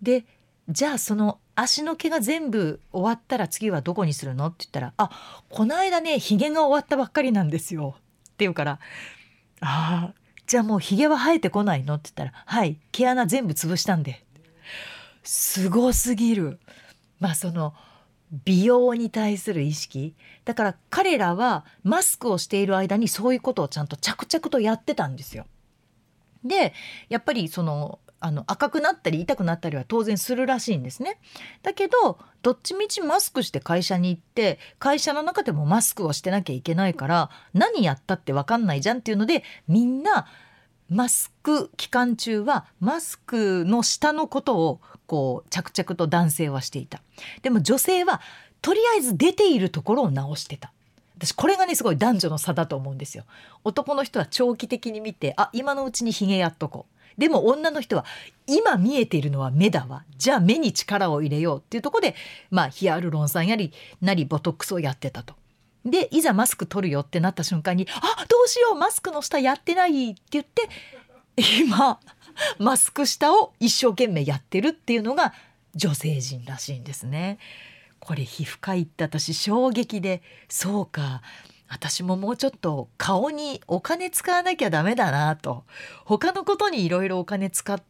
[0.00, 0.24] で
[0.68, 8.78] じゃあその足の毛が全部終わったら次はどこにするのって言ったら「あこの間ねひげが終わったばっかりなんですよ」って言うから
[9.60, 10.14] 「ああ
[10.46, 14.24] じゃあもうひげは生えてこないの?」って言ったら「はい毛穴全部潰したんで」
[15.22, 16.60] すごすぎる。
[17.18, 17.74] まあその
[18.44, 25.46] 美容に対する意識だから彼らはマスクをしている間にそういうことをちゃんと着々とやってたんですよ。
[26.44, 26.72] で
[27.08, 31.20] やっぱりそのあの赤くなったり痛くなったりは当然するらしいんですね。
[31.62, 40.26] だけどどっちみちマスクして会社に行って会社の中でもマスクをしてなきゃいけないから何やったって分かんないじゃんっていうのでみんな
[40.88, 47.02] マスク期間中はマスクの下のことをこう着々と男性はしていた。
[47.42, 48.20] でも女性は
[48.62, 50.72] とりあえず出ているところを直してた。
[51.18, 53.24] 私これがねすごい男女の差だと思うんですよ。
[53.64, 57.20] 男の人は長期的に見てあ今のうちにひげやっとこう。
[57.20, 58.04] でも女の人は
[58.46, 60.04] 今見えているのは目だわ。
[60.18, 62.14] じゃあ目に力を入れようっていうところで
[62.50, 65.34] まあヒアルロン酸やりなりボトックスをやってたと。
[65.90, 70.68] でいざマスク取るよってなった瞬間に「あどうしようマスクの下やってない」って言って
[71.60, 72.00] 今
[72.58, 75.32] マスク下を一生懸命やってるっていうのが
[75.74, 77.38] 女性陣らしいんですね。
[78.00, 81.22] これ皮膚科行って私衝撃でそうか
[81.68, 85.64] 私ももうちょっと顔にお金使わなきゃダメだなと
[86.04, 87.82] 他のことにいろいろお金使っ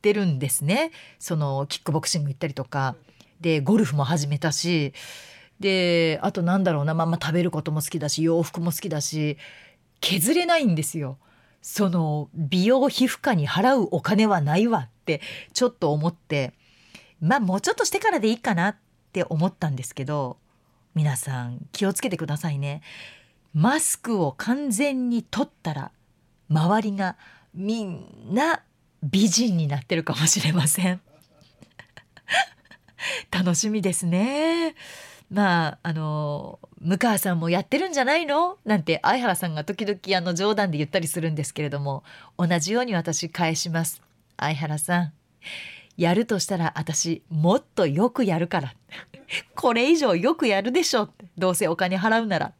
[0.00, 2.94] てるんですねそのキックボクシング行ったりとか
[3.40, 4.92] でゴルフも始めたし
[5.60, 9.38] であとなんだろうなまあまあ食べることも好きだし洋服も好きだし
[10.00, 11.18] 削れないんですよ。
[11.62, 15.22] その美容皮膚科に払うお金はないわって
[15.54, 16.52] ちょっと思って
[17.20, 18.76] まあもうちょっとしてからでいいかなっ
[19.12, 20.36] て思ったんですけど
[20.94, 22.82] 皆さん気をつけてくださいね。
[23.54, 25.92] マスクを完全に取ったら
[26.50, 27.16] 周りが
[27.54, 28.62] みんな
[29.02, 31.00] 美人になってるかもしれません。
[33.30, 34.74] 楽しみですね。
[35.34, 38.56] まああの向川さんもやってるんじゃないの？
[38.64, 42.04] なんて相原さんが時々あの冗談で言ったりするんですけれども
[42.38, 44.00] 同じように私返します。
[44.36, 45.12] 相原さん
[45.96, 48.74] やるとしたら私もっとよくやるから。
[49.56, 52.52] これ以上よくやるでしょどうせお金払うなら。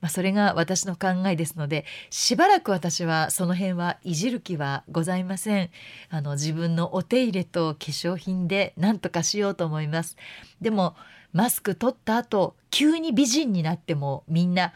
[0.00, 5.70] まあ、それが私の考えですのでしばらく私はその辺はいじる気はございません。
[6.08, 10.16] あの自分のお手入れと化粧品で何とかしようと思います。
[10.62, 10.96] でも
[11.36, 14.72] マスク取った後急に美人になってもみんな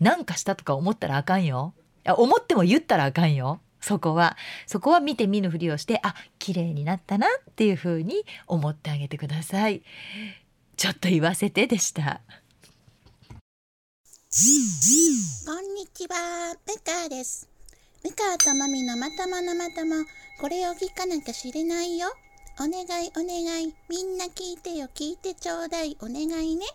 [0.00, 1.74] 何かしたとか思ったらあかんよ。
[2.16, 3.60] 思っても言ったらあかんよ。
[3.80, 4.36] そこは
[4.66, 9.84] そこは見て見ぬふりをしてあ綺麗になったなっていうふうに思ってあげてください。
[10.76, 12.20] ちょっと言わせてでした。
[15.46, 17.48] こんにちは、ムカです。
[18.02, 20.04] ムカともみのまとものまとも、
[20.40, 22.08] これを聞かなきゃ知れないよ。
[22.60, 26.66] お願いお願い、みんな聞いてよ、聞いてちょうだい、お願いね。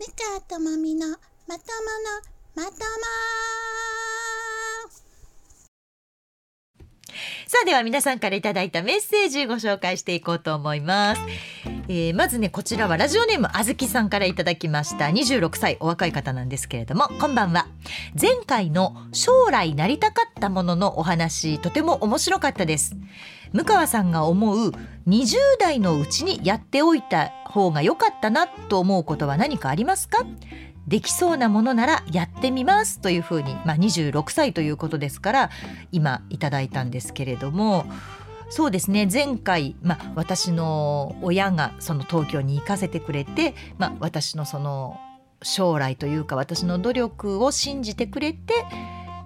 [0.00, 1.56] ムカともみのまとも
[2.56, 2.74] のまとも
[7.48, 11.20] さあでは皆さんからいただいたメッセージご紹介していこうと思います、
[11.88, 15.06] えーまずねこちらはラジオネームあずきさんからいただきました。
[15.06, 17.08] 26歳お若い方なんですけれども。
[17.20, 17.66] こんばんは。
[18.20, 22.94] 前回の将来なりたかったもののお話とても面白かったです。
[23.52, 24.72] 向川さんが思う
[25.06, 30.24] 20代のうちにやっておいた方が良かったなと思うことは何かありますか？
[30.86, 35.50] できそうなものならやってみますというふうに、まあ、26歳ということですから
[35.92, 37.84] 今いただいたんですけれども
[38.50, 39.06] そうですね。
[39.12, 44.98] 前回、まあ、私の親がその東京に行かせてくれて、まあ、私のその
[45.42, 48.54] 将来というか私の努力を信じてくれて、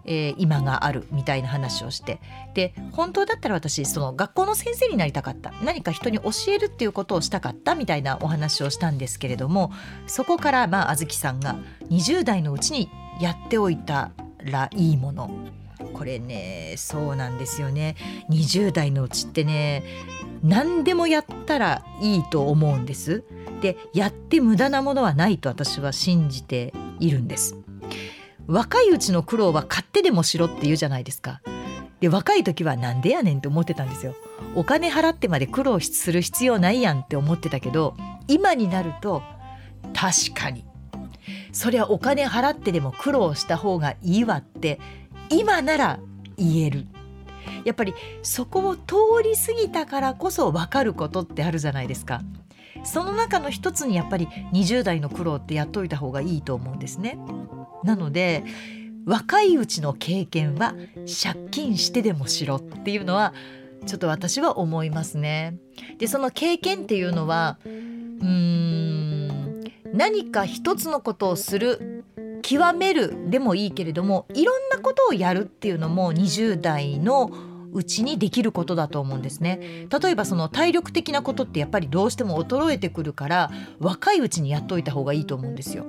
[0.05, 2.21] えー今があるみたいな話をして。
[2.55, 5.53] で本当だったら私その学校の先生になりたかった。
[5.63, 9.73] 何か人に教えるっていうことをしたかったみたいなお話をしたんですけれども
[10.07, 11.57] そこからまああずきさんが
[11.91, 15.31] 20代のうちにやっておいたらいいもの。
[15.95, 17.97] これねそうなんですよね。
[18.31, 19.85] 20代のうちってね
[20.43, 23.25] 何でもやったらいいと思うんです。
[23.61, 27.57] でやって無駄なものはないと私は信じているんです。
[28.53, 31.41] 若いうちの苦労は買ってでもしろって言うじゃないですか。
[32.01, 34.15] で若い時はなんでやねんって思ってたんですよ。
[34.55, 37.97] お金払ってまで苦労する必要ないやんって思ってたけど
[38.29, 39.23] 今になると
[39.95, 40.67] 確かに。
[41.51, 44.79] そりゃお金払ってでも苦労した方がいいわって
[45.31, 45.99] 今なら
[46.37, 46.87] 言える。
[47.65, 52.21] やっぱりそこを通り過ぎたからこそ分かることってあるじゃないですか。
[52.85, 57.17] その中の一つにやっぱり20代の苦労ってやっといた方がいいと思うんですね。
[57.85, 58.45] なので
[59.05, 60.75] 若いうちの経験は
[61.23, 63.35] 借金してでもしろっていうのは
[63.87, 65.57] ちょっと私は思いますね。
[65.99, 72.05] でその経験っていうのはうん何か一つのことをする
[72.43, 77.31] 極めるでもいいけれどもいろんなことをやるっていうのも20代の
[77.73, 79.87] うちにできることだと思うんですね。
[80.03, 85.87] 例えばその体力的なことってやっぱりどうしても衰えてくるから若いうちにやっといた方がいいと思うんですよ。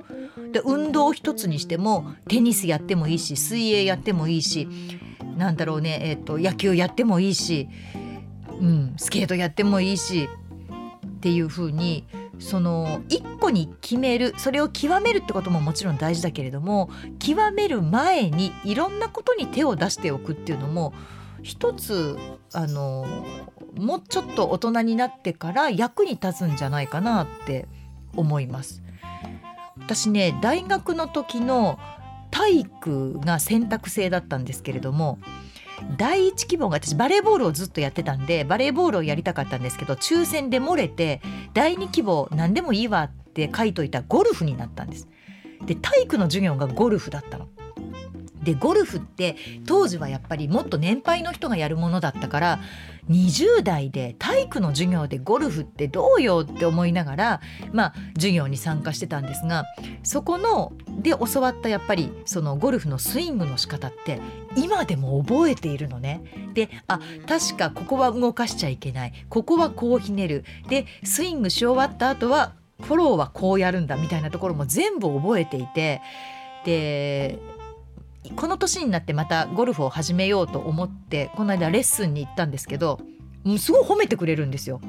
[0.52, 4.68] で運動一つにしてもテニスやってもいいし水泳やってもいいし
[5.36, 7.68] なんだろうね、えー、と野球やってもいいし、
[8.60, 10.28] うん、スケートやってもいいし
[11.06, 12.04] っていう風に
[12.38, 20.92] その一個に決めるそれを極めるってことももちろん大事だけれども極める前にいろんなことに手を出しておくっていうのも
[21.44, 22.18] 一つ
[22.52, 23.06] あの
[23.76, 27.68] もうちょっと大人になってから役に立つんじゃないかなって
[28.16, 28.82] 思います。
[29.78, 31.78] 私ね大学の時の
[32.30, 35.18] 体育が選択制だったんですけれども
[35.98, 41.20] 第一希望が私バレーボールをずっとやってたんでバレーボールをやりたかったんですけど抽選で漏れて
[41.52, 45.08] 第二希望何でもいいわって書いといたゴルフになったんです。
[45.66, 47.48] で体育の授業がゴルフだったの。
[48.44, 52.60] でゴルフって当時はやっぱりもっと年配の人がやるものだったから
[53.10, 57.40] 20代で体育の授業でゴルフってどうよって思いながら
[57.72, 59.64] まあ授業に参加してたんですが
[60.02, 64.20] そこので教わったやっぱりそのゴルフのスイングの仕方って
[64.56, 66.22] 今でも覚えているのね。
[66.54, 69.12] であ確かここは動かしちゃいけない。
[69.28, 70.44] ここはこうひねる。
[70.68, 76.00] でスイングし終わった後はフォローはこうやるんだみたいなところも全部覚えていて。
[76.64, 77.38] で
[78.36, 83.00] この年になってまたゴルフを始めようと思ってこの間レッスンに行ったんですけど
[83.58, 84.80] すごい褒めてくれるんですよ。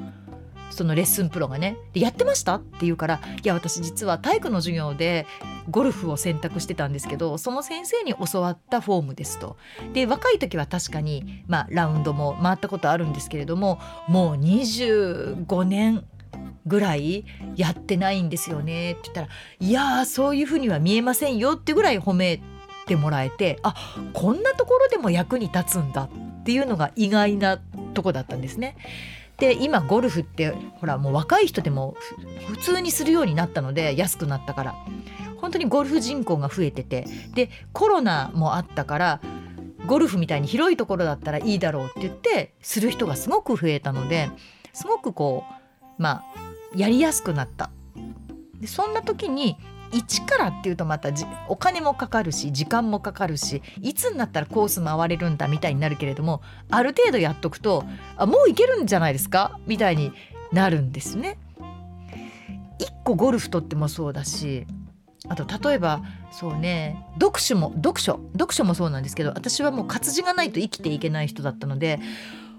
[0.70, 2.56] そのレッスンプロがねでやってました？
[2.56, 5.26] って言うから「いや私実は体育の授業で
[5.70, 9.56] ゴルフを選択してたんですけどその先生に教わったフォームです」と。
[9.92, 13.78] で若い時は確かに、まあ、ラウンドも回ったことあるんですけれども
[14.08, 16.04] もう25年
[16.66, 17.24] ぐらい
[17.54, 19.28] やってないんですよねって言ったら
[19.60, 22.55] 「いやそういうふうには見えませんよ」ってぐらい褒めて
[22.86, 23.74] てもらえてあ
[24.12, 27.58] こんなところでも役に立つんだっていうのが意外な
[27.94, 28.76] とこだったんですね。
[29.38, 31.94] で今ゴルフってほらもう若い人でも
[32.48, 34.74] 普通にするようになったので安くなったから。
[35.38, 37.06] 本当にゴルフ人口が増えてて。
[37.34, 39.20] でコロナもあったから
[39.86, 44.30] ゴルフみたいに広いところだったらいいだろうって言ってする人がすごく増えたので
[44.72, 45.44] すごくこ
[45.98, 46.24] うまあ
[46.74, 47.70] やりやすくなった。
[48.60, 49.56] でそんな時に
[49.92, 51.10] 一からっていうとまた
[51.48, 57.84] お金もかかるし時間もかかるしいつになったらコース回れるんだみたいになるけれどもある程度やっとくと
[58.16, 59.58] あもういけるんじゃないですか？
[59.66, 60.12] みたいに
[60.52, 61.38] なるんですね。
[62.78, 64.66] 一個ゴルフとってもそうだし
[65.28, 72.00] あと例えばそうね読書も読書読書もそうなんですけど私はもう活字がないと生きていけない人だったので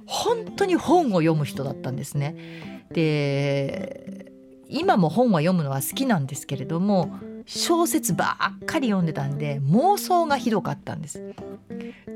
[0.06, 2.88] 本当に本を読む人だったんですね。
[2.92, 4.27] で
[4.70, 11.34] 今も本は読むのは好きなんですけれども小説ばっかり読んでたんで妄想がひどかったんです。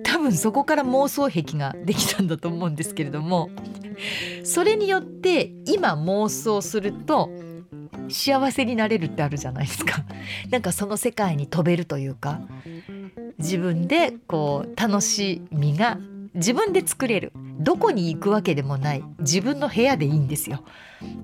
[0.03, 3.49] 多分そこから妄想癖ができたんだと思うんですけれども
[4.43, 7.29] それによって今妄想すると
[8.09, 10.03] 幸せになれるってあるじゃないですか。
[10.49, 12.41] なんかその世界に飛べるというか
[13.37, 15.97] 自分でこう楽しみが
[16.33, 17.33] 自分で作れる。
[17.59, 19.03] どこに行くわけでもない。
[19.19, 20.63] 自分の部屋でいいんですよ。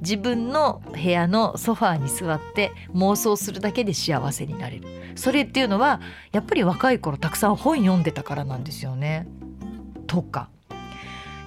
[0.02, 4.88] 自分の部屋のソファーに座って妄想するだけで幸せになれる。
[5.16, 6.02] それっていうのは
[6.32, 9.28] やっぱり若い頃たくさん本読んでたからなんですよね。
[10.08, 10.50] とか。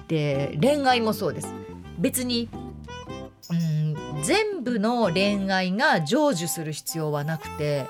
[0.07, 1.53] で恋愛もそうです。
[1.99, 2.49] 別に
[3.51, 7.85] うん全部の恋愛が成就する必要はなくて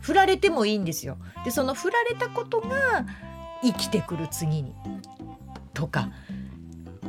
[0.00, 1.18] 振られてもいいんですよ。
[1.44, 3.04] でその振られたことが
[3.62, 4.74] 生きてくる次に。
[5.74, 6.10] とか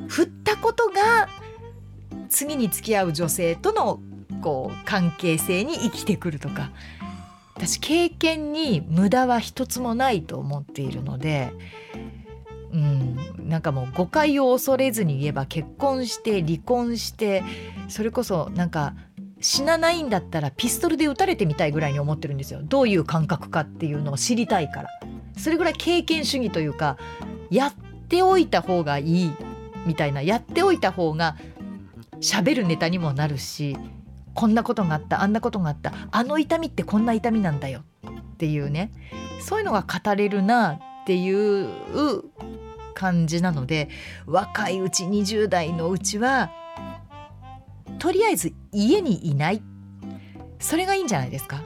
[0.07, 1.27] 振ったことが
[2.29, 3.99] 次に付き合う女性との
[4.41, 6.71] こう関係性に生きてくるとか。
[7.55, 11.53] 私経験に無駄は一つもないと思っているので、
[12.73, 13.15] うん、
[13.47, 17.43] なんかもう誤解を恐れずに言えば結婚して離婚して
[17.87, 18.95] それこそなんか
[19.39, 22.61] 死なないんだったらピストルで撃たれてみたいぐらいに思ってるんですよ。
[22.63, 24.89] どういう感覚かっていうのを知りたいから。
[25.37, 26.97] それぐらい経験主義というか
[27.49, 27.73] やっ
[28.07, 29.31] ておいた方がいい
[29.85, 31.35] みたいなやっておいた方が
[32.21, 33.77] 喋るネタにもなるし
[34.33, 38.91] こんなことがあったあんなことがあったあの痛みってこんな痛みなんだよっていうね
[39.41, 41.69] そういうのが語れるなっていう
[42.93, 43.89] 感じなので
[44.25, 46.51] 若いうち20代のうちは
[47.99, 49.61] とりあえず家にいない。
[50.59, 51.61] それがいいんじゃないですか。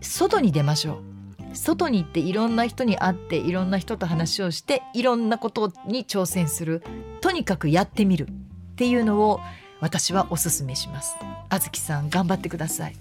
[0.00, 1.11] 外に出ましょう。
[1.54, 6.82] 外に行っていろんな人に会っていろんな人と話をしていろんなことに挑戦する。
[7.20, 8.28] とにかくやってみる。
[8.72, 9.40] っていうのを
[9.80, 11.16] 私はおすすめします。
[11.48, 12.96] あずきさん頑張ってください。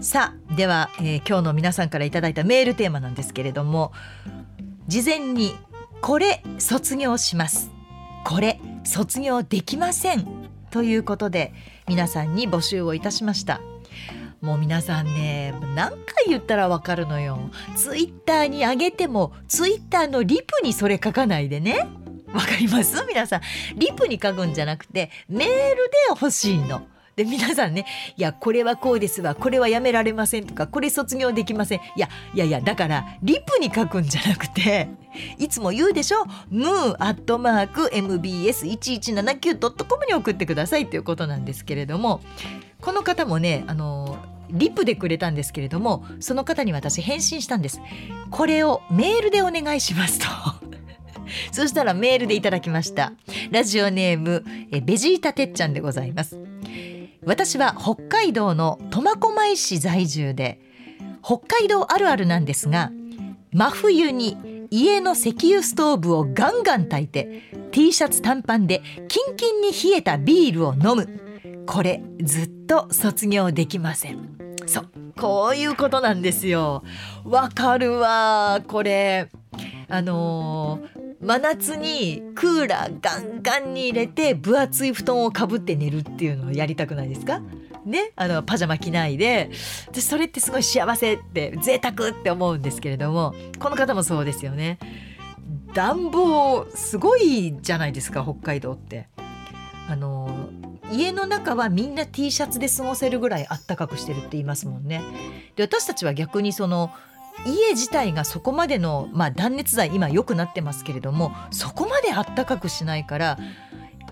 [0.00, 3.92] さあでは、えー、今日の皆さんからいただいたメールテーマなんですけれども
[4.86, 5.54] 事前に
[6.00, 7.70] これ卒業します。
[8.24, 10.26] これ卒業できません。
[10.70, 11.54] ということで
[11.88, 13.60] 皆さんに募集をいたしました。
[14.44, 17.38] もう皆さんね何回言ったらわかるのよ。
[17.76, 21.88] ツイッターに上げてもツイッターのリプにそれ書かないでね。
[22.32, 23.02] わかります？
[23.08, 23.40] 皆さん。
[23.76, 25.56] リプに書くんじゃなくてメールで
[26.10, 26.86] 欲しいの。
[27.16, 27.86] で皆さんね
[28.18, 29.36] 「いやこれはこうですわ。
[29.36, 34.88] これはやめられません」とか「これ卒業できません」いやいやいやだからリプに書くんじゃなくて
[35.38, 42.20] いつも言うでしょ「ムーアットマーク MBS1179.com」に送ってくださいっていうことなんですけれども
[42.84, 44.18] この方もねあの
[44.50, 47.80] リプでくれたんですけれどもその方に私返信したんです。
[48.30, 50.26] これをメールでお願いしますと。
[51.50, 53.14] そしたらメールでいただきました。
[53.50, 56.38] ラジオネームえベジータてっちゃんでございます。
[57.24, 60.60] 私は北海道の苫小牧市在住で
[61.22, 62.92] 北海道あるあるなんですが
[63.50, 64.36] 真冬に
[64.70, 71.23] 家の石油ストーブをガンガン炊いて T シャツ短パンでキンキンに冷えたビールを飲む。
[71.66, 74.36] これずっと卒業できません。
[74.66, 74.88] そう。
[75.18, 76.82] こういうことなんですよ。
[77.24, 78.62] わかるわ。
[78.66, 79.30] これ
[79.88, 87.40] あのー、真夏にクーラーガンガンに入れて分厚い布団をかぶって寝るっていうのをやりたくないですか？
[87.84, 89.50] ね、あのパジャマ着ないで。
[89.92, 94.78] でそれってすごい幸せって贅沢って思うんですけれどもこの方もそうですよね。
[95.74, 99.08] 暖房すごいじゃないですか北海道って。
[99.86, 100.48] あの
[100.92, 105.02] 家の中はみんな T シャツで過ごせるぐらいあったかくしてるって言いますもんね。
[105.56, 106.90] で私たちは逆にその
[107.46, 113.38] 家自体がそこまでの、まあ、断熱材今良くなってますけれどもそこまであったかくしないから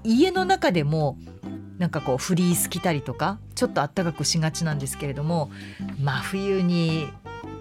[0.03, 1.17] 家の中でも
[1.79, 5.51] なんかこうフリース着たりとかちょっとあったかくしがちなんですけれども
[6.01, 7.09] 真冬に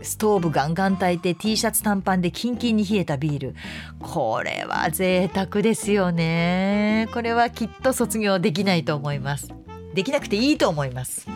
[0.01, 3.55] ストーブガンガン炊いて T シャツ短パンでキンキンに冷えたビール。
[3.99, 7.07] これは贅沢ですよね。
[7.13, 9.49] これはきっと卒業できないと思います。
[9.93, 11.27] できなくていいと思います。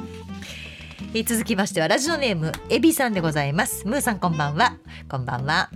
[1.13, 3.87] え続きましてはラジオネームエビさんでございます。
[3.87, 4.77] ムーさんこんばんは。
[5.07, 5.69] こんばんは、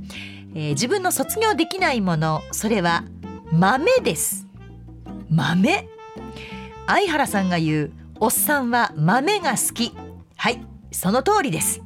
[0.54, 3.06] えー自分の卒業できないものそれは
[3.52, 4.48] 豆です。
[5.30, 5.88] 豆？
[6.88, 9.96] 相原さんが言うおっさんは豆が好き。
[10.36, 11.82] はいその通りです。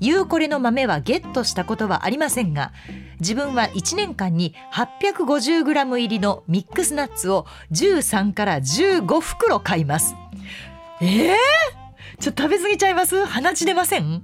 [0.00, 2.72] ゆうこれの豆はゲットしたことはありませんが
[3.20, 10.14] 自分は1年間に 850g 入りのミックスナッツを13から15袋買います。
[11.00, 11.36] えー、
[12.20, 13.24] ちょっと食べ過ぎちゃいます？
[13.24, 14.22] 鼻血出ません？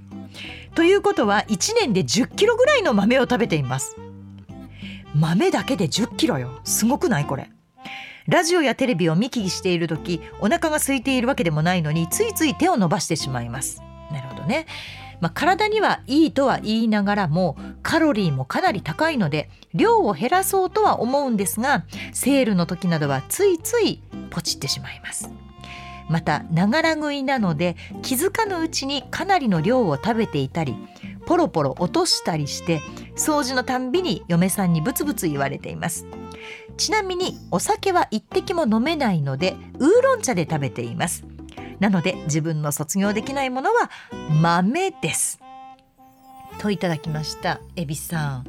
[0.75, 3.97] ということは1年で10キロぐらいの豆を食べています。
[5.13, 6.59] 豆だけで10キロよ。
[6.63, 7.49] すごくないこれ。
[8.27, 13.81] ラジオやテレビを見聞きしている時お腹が空いているわけでもないのについつい手を伸ばしてしまいます。
[14.11, 14.65] なるほどね。
[15.25, 25.31] まあ、体にはいいとは言いながらもカロリーもかなり高いので量を減らそうとは思うんですがセールの時などはついついポチってしまいます。
[26.11, 30.75] またながら食いなので気づかぬうちにかなりの量を食べていたり
[31.25, 32.81] ポロポロ落としたりして
[33.15, 36.05] 掃除のたんびに嫁さんにブツブツ言われています。
[36.77, 41.25] ちなみにお酒は一滴も飲めないのでウーロン茶で食べています。
[41.79, 43.89] なので自分の卒業できないものは
[44.41, 45.39] 豆です。
[46.59, 48.45] といただきましたエビさん。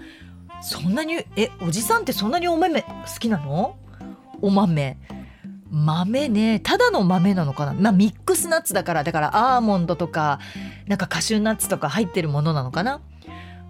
[0.63, 3.77] そんなにえおじさんってそんなにお豆好きなの？
[4.41, 4.99] お豆。
[5.69, 7.75] 豆ねただの豆なのかな？
[7.75, 10.39] まあミックスナッツだからだからアーモンドとか
[10.87, 13.01] なんかカシューナッツとか入ってるものなのかな？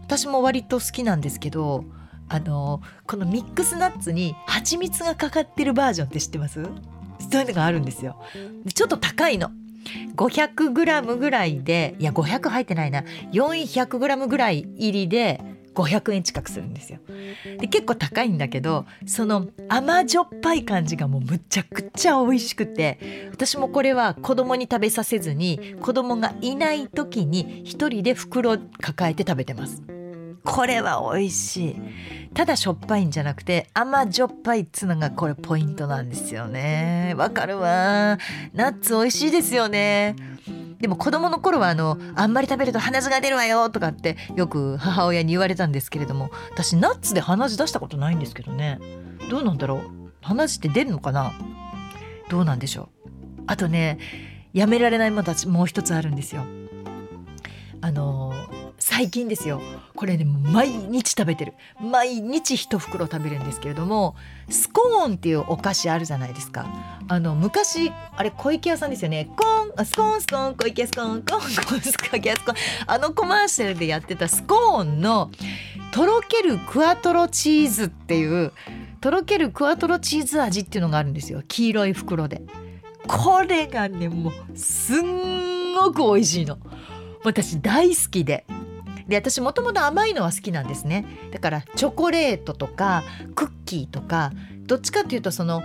[0.02, 1.84] 私も割と好きなんですけど
[2.28, 6.62] あのこのミックスナッツに蜂蜜がかかってるバージョンって知ってます？
[7.18, 8.20] そういうのがあるんですよ。
[8.74, 9.50] ちょっと高いの。
[10.16, 13.02] 500g ぐらいでいや500入ってないな。
[13.32, 15.40] 400g ぐらい入りで
[15.74, 16.98] 500円近くするんですよ。
[17.60, 29.82] で結構高いんだけどその甘じょっぱい感じがもうむちゃくちゃ美味しくて私もこれは子供に食べさせずに子供がいない時に一人で袋抱えて食べてます。
[30.46, 31.76] これは美味しい。
[32.32, 37.14] ただしょっぱいんじゃなくて甘じょっぱいっつうのがこれポイントなんですよね。
[37.16, 38.18] わかるわ。
[38.52, 40.14] ナッツ美味しいですよね。
[40.78, 48.78] でも子供の頃はあのあんまり食べると鼻血が出るわよとかってよく母親に言われたんですけれども私ナッツで鼻血出したことないんですけどね。
[49.30, 49.80] どうなんだろう。
[50.20, 51.32] 鼻血って出るのかな。
[52.28, 53.42] どうなんでしょう。
[53.46, 53.98] あとね
[54.52, 56.44] やめられないものたちもう一つあるんですよ。
[57.80, 58.32] あの
[58.88, 59.60] 最近ですよ。
[59.96, 61.54] これね毎日食べてる。
[61.80, 64.14] 毎日一袋食べるんですけれども
[64.48, 66.68] スコーンっていうお菓子あるじゃないですか。
[67.08, 69.28] あの昔あれ小池屋さんですよね。
[69.36, 72.56] コーンスコーンスコーン小池屋スコーンコーンコーンスコ池屋スコーン
[72.86, 75.32] あのコマーシャルでやってたスコーンの
[75.90, 78.52] とろけるクワトロチーズっていう
[79.00, 82.40] とろけるクワトロチーズ味っていうのがあるんですよ黄色い袋で
[83.08, 86.58] これがねもうすんごく美味しいの
[87.24, 88.46] 私大好きで
[89.08, 91.06] で私もともと甘いのは好きなんですね。
[91.32, 93.04] だからチョコレートとか
[93.34, 94.32] クッキーとか
[94.66, 95.62] どっちかっていうとその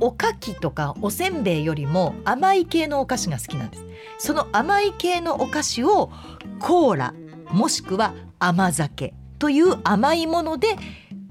[0.00, 3.84] おかきとかおせんべいよりも甘い系のお菓子が好きなんです。
[4.18, 6.10] その甘い系のお菓子を
[6.58, 7.14] コーラ
[7.50, 10.76] もしくは甘酒という甘いもので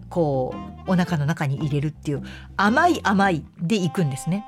[0.09, 0.53] こ
[0.87, 2.23] うお腹の中に入れるっていう
[2.57, 4.45] 甘い甘いでいくんですね。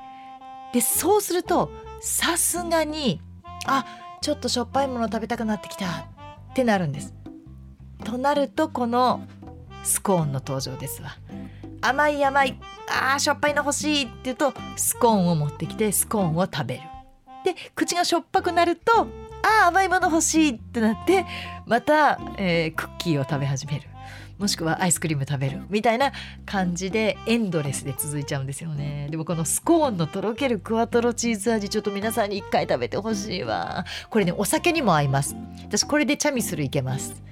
[0.72, 3.20] でそうするとさすがに
[3.66, 3.84] あ
[4.20, 6.06] ちょっとしょっぱいもの食べたくなってきた。
[6.52, 7.14] ってなるんです。
[8.04, 9.26] となるとこの
[9.82, 11.16] スコーンの登場ですわ。
[11.80, 16.82] 甘い甘いあーしょっぱいの欲しいって言うとスコーンを持ってきてスコーンを食べる。
[17.44, 21.24] で口がしょっぱくなるとあー甘いもの欲しいってなって
[21.66, 23.88] また、えークッキーを食べ始める。
[24.38, 26.12] もしくはアイスクリーム食べるみたいな
[26.46, 29.08] 感じでエンドレスで続いちゃうんですよね。
[29.10, 33.84] でもこのスコーンのとろけるクワトロチーズ味ちょっと皆さんに一回食べてほしいわ。
[34.10, 35.36] これねお酒にも合います。
[35.64, 37.22] 私これでチャミスルいけます。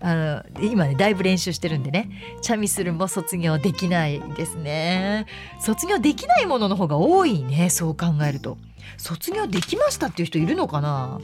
[0.00, 2.10] あの今ねだいぶ練習してるんでね。
[2.42, 5.26] チャミスルも卒業できないですね。
[5.60, 8.58] 卒業できないものの方が多いねそう考えると。
[8.96, 11.20] 卒業できましたっていう人いるのかな？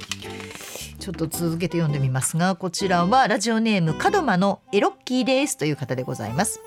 [0.99, 6.61] ちょっと続けて読んでみますがこちらはラジオネーム門真のエロッキーですという方でございます。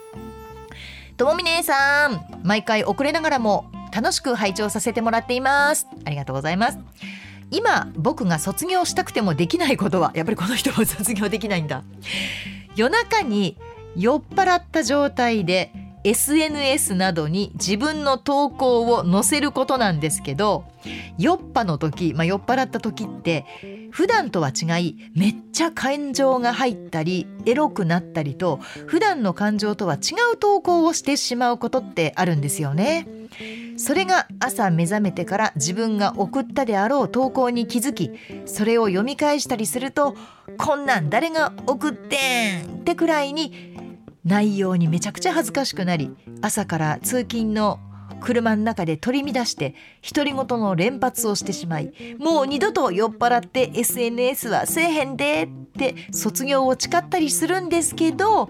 [1.17, 5.85] ともみ姉さん毎回遅れながらも楽しく拝聴させてもらっています。
[6.05, 6.79] ありがとうございます。
[7.51, 11.83] 今僕が卒業したくてもできないことはやっぱりこの人も卒業できないんだ。
[12.75, 13.59] 夜中に
[13.95, 15.71] 酔っ払った状態で
[16.03, 20.65] SNS などに自分の投稿を載せることなんですけど
[21.17, 23.45] 酔っ払の時、まあ、酔っ払った時って
[23.91, 33.07] 普段とは違いめっちゃ感情が入ったりエロくなったりと普段の感情とは違う投稿をしてしまうことってあるんですよね。
[33.77, 38.11] それが朝目覚めてから自分が送ったであろう投稿に気づき
[38.45, 40.15] それを読み返したりすると
[40.57, 43.73] こんなん誰が送ってんってくらいに
[44.25, 46.11] 内容にめちゃくちゃ恥ずかしくなり
[46.41, 47.79] 朝から通勤の
[48.21, 49.75] 車の中で取り乱して
[50.13, 58.49] 独り言の連発をしてしまいもう二度と酔っ払って SNS はせえへんでって卒業を誓ったりするんですけど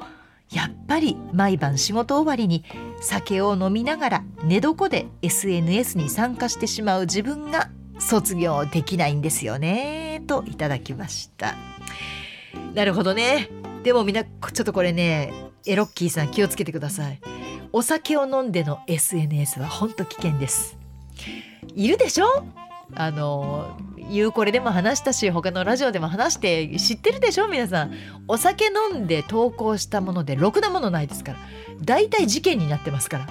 [0.51, 2.63] やっぱり毎晩仕事終わりに
[3.01, 11.55] 酒を飲みながら寝床で SNS に参加してしまう自分が卒業できないんですよねといただきました。
[12.75, 13.62] なるほどね。
[13.83, 15.33] でもみんなちょっとこれね
[15.65, 17.19] エロッキーさん気をつけてください。
[17.71, 20.77] お酒を飲んでの SNS は本当危険です。
[21.75, 22.25] いるでしょ？
[22.95, 23.77] あの
[24.09, 27.47] ゆうこれでも話したし他のラジオでも話して知ってるでしょ？
[27.47, 27.93] 皆さん。
[28.27, 31.39] お酒飲んで投稿したものでろくなものないですから。
[31.81, 33.27] 大体事件になってますから。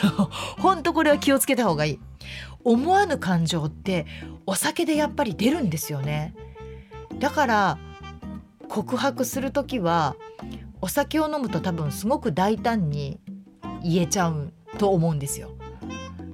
[0.58, 1.98] 本当これは気をつけた方がいい。
[2.64, 4.06] 思わぬ感情って
[4.46, 6.34] お酒でやっぱり出るんですよね。
[7.18, 7.78] だから
[8.68, 10.16] 告白する時は
[10.80, 13.20] お酒を飲むと多分すごく大胆に
[13.82, 15.50] 言えちゃうと思うんですよ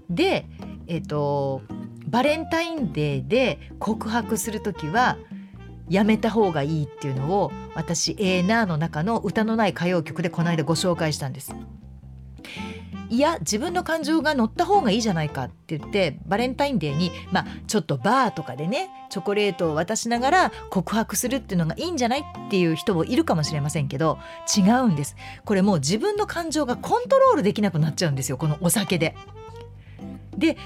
[0.09, 0.47] で
[0.87, 1.62] えっ、と
[2.07, 5.16] バレンタインデーで告白する時は
[5.89, 11.55] やめた方がいいっていうのを私「えーなー」の中の歌のない歌謡曲でこの間ご紹介したんです。
[13.11, 24.18] いや自分の感情が乗った方がいいじゃないかって言ってバレンタインデーに、まあ、ちょっとバーとかでねチョコレートを渡しながら告白するっていうのがいいんじゃないっていう人もいるかもしれませんけど
[24.56, 29.16] 違うんですこれもう自分の感情がコントロールできなくなっちゃうんですよこのお酒で。
[30.36, 30.56] で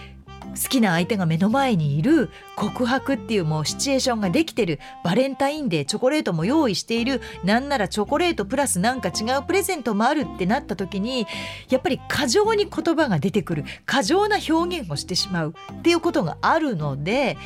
[0.60, 11.26] 好きな相手が目の前にいる告白っていうもうシチュエーションができてるバレンタインデーチョコレートも用意しているなんならチョコレートプラスなんか違うプレゼントもあるってなった時に
[11.68, 17.36] やっぱり過剰に言葉が出てくる過剰な表現をしてしまうっていうことがあるので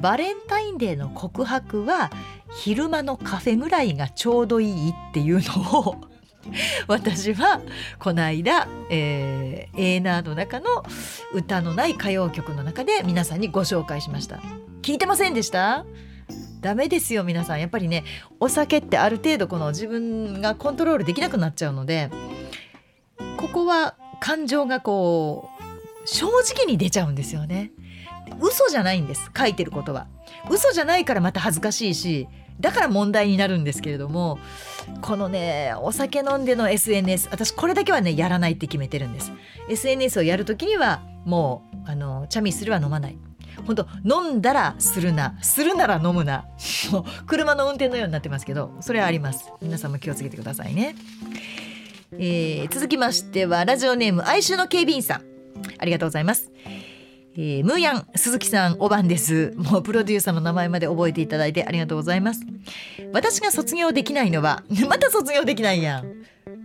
[0.00, 2.10] バレンタインデーの告白は
[2.52, 6.09] 昼間のカフェぐらいがちょうどいいっていうのを
[6.88, 7.60] 私は
[7.98, 10.84] この間、えー、エーナーの中の
[11.32, 14.40] 歌のない歌謡曲の中で皆さんにご紹介しました。
[14.82, 15.84] 聞いてませんでした？
[16.60, 17.60] ダメですよ皆さん。
[17.60, 18.04] やっぱりね
[18.38, 22.10] お酒ってある程度この自分がコントロールできなくなっちゃうので
[23.36, 25.48] ここは感情がこ
[26.04, 27.72] う正直に出ちゃうんですよね。
[28.40, 30.06] 嘘じゃないんです書いてることは。
[30.50, 32.28] 嘘じゃないからまた恥ずかしいし
[32.60, 34.38] だから問題になるんですけれども
[35.00, 39.32] このねお酒飲んでの SNS 私これだけはねやらないって決めてるんです。
[39.68, 43.18] SNS をやる時にはもうあのチャミするは飲まない。
[43.66, 45.38] 本当飲んだらするな。
[45.42, 46.46] するなら飲むな。
[47.26, 49.52] 車の運転のようになってますけどそれはあります。
[49.60, 50.94] 皆さんも気をつけてくださいね、
[52.12, 55.24] えー、続きましてはラジオネーム哀愁の警備員さん。
[55.78, 56.50] ありがとうございます。
[57.36, 59.52] えー、ムーヤン鈴木さんおばんです。
[59.56, 62.40] もうプロデューサーの名前まで覚えていただいてありがとうございます。
[63.12, 66.04] 私が卒業できないのは また卒業できないやん。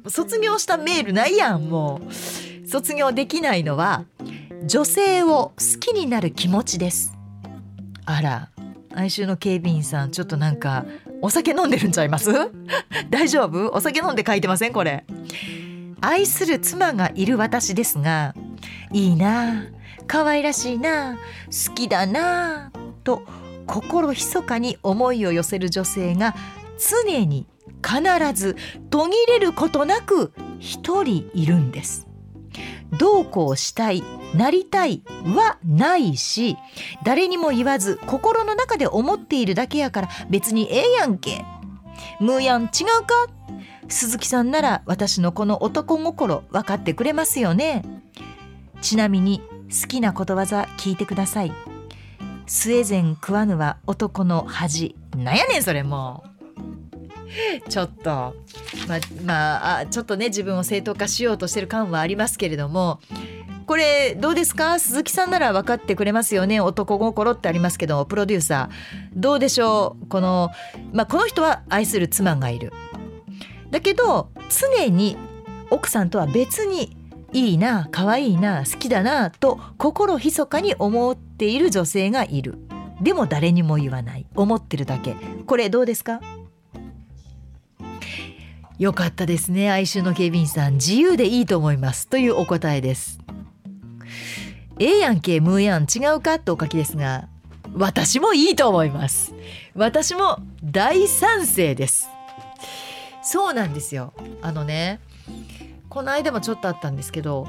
[0.10, 2.68] 卒業したメールないやんもう。
[2.68, 4.06] 卒業できないのは
[4.66, 7.14] 女性を好きになる気持ちです。
[8.06, 8.50] あら
[8.94, 10.86] 哀愁の警備員さんちょっとなんか
[11.22, 12.32] お酒飲んでるんちゃいます？
[13.12, 13.70] 大丈夫？
[13.72, 14.74] お酒飲んで書いてません？
[14.74, 15.06] これ。
[16.02, 18.36] 愛する妻がいる私ですが
[18.92, 19.66] いいな
[20.08, 22.72] 可愛らしいな好きだな
[23.04, 23.24] と
[23.68, 26.36] 心密かに思いを寄せる女性が
[26.78, 27.48] 常に
[27.84, 28.02] 必
[28.34, 28.56] ず
[28.90, 32.08] 途切れることなく一人いるんです。
[32.98, 34.04] どうこうしたい
[34.36, 35.02] なりたい
[35.36, 36.56] はないし
[37.04, 41.44] 誰にも言わず心の中で思っているだけやから別にええやんけ。
[42.20, 42.70] ムーヤン違う
[43.06, 43.28] か？
[43.90, 47.84] 鈴木さんなら私のこの男心分かってくれますよね。
[48.82, 51.52] ちなみに好きなことわざ聞いてください。
[52.48, 54.96] スウェーデン食わぬは男の恥。
[55.16, 56.24] なんやねんそれも
[57.66, 57.70] う。
[57.70, 58.36] ちょっと。
[58.88, 63.00] ままあちょっとね自分を正当化しようとしてる感はありますけれども。
[63.66, 64.80] これどうですか？
[64.80, 66.62] 鈴木さんなら分かってくれますよね？
[66.62, 69.20] 男心ってありますけどプロデューサー。
[69.20, 70.08] どうでしょう？
[70.08, 70.52] この、
[70.94, 72.72] まあ、この人は愛する妻がいる。
[73.72, 75.18] だけど常に
[75.72, 76.96] 奥さんとは別に
[77.36, 82.58] いいな可愛いな好きだなと心密かに思っている女性がいる。
[83.02, 84.26] でも誰にも言わない。
[84.36, 85.18] 思ってるだけ。
[85.46, 86.22] これどうですか？
[88.80, 90.76] よかったですね哀愁の警備員さん。
[90.76, 92.08] 自由でいいと思います。
[92.08, 93.20] というお答えです。
[94.80, 95.84] ええやんけムーやん。
[95.84, 97.28] 違うかとお書きですが
[97.74, 99.34] 私もいいと思います。
[99.74, 102.08] 私も大賛成です。
[103.22, 104.14] そうなんですよ。
[104.42, 105.02] あのね
[105.96, 107.48] この間もちょっとあったんですけど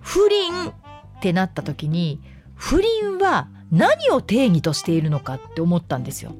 [0.00, 0.72] 不倫っ
[1.20, 2.20] てなった時に
[2.54, 6.36] 不倫は何を定義としているのかって思ったんですよ。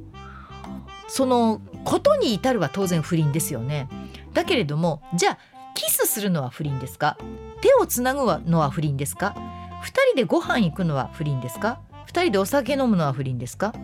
[1.09, 3.89] そのことに至るは当然不倫ですよね。
[4.33, 5.39] だけれどもじゃあ
[5.75, 7.19] キスするのは不倫ですか？
[7.63, 9.35] 手をつなぐのは不倫ですか
[9.83, 13.75] ？2人でご飯行くのは不倫ですか？2人でお酒飲むのは不倫ですか？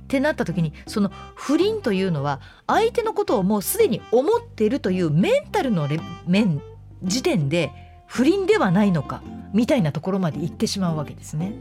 [0.00, 5.86] ってなった時にその不倫というのは相手のことをもうすでに思っているというメンタルの
[6.26, 6.62] 面
[7.02, 7.72] 時点で
[8.06, 9.22] 不倫ではないのか
[9.52, 11.52] みたいなところまで行ってしまうわけですね。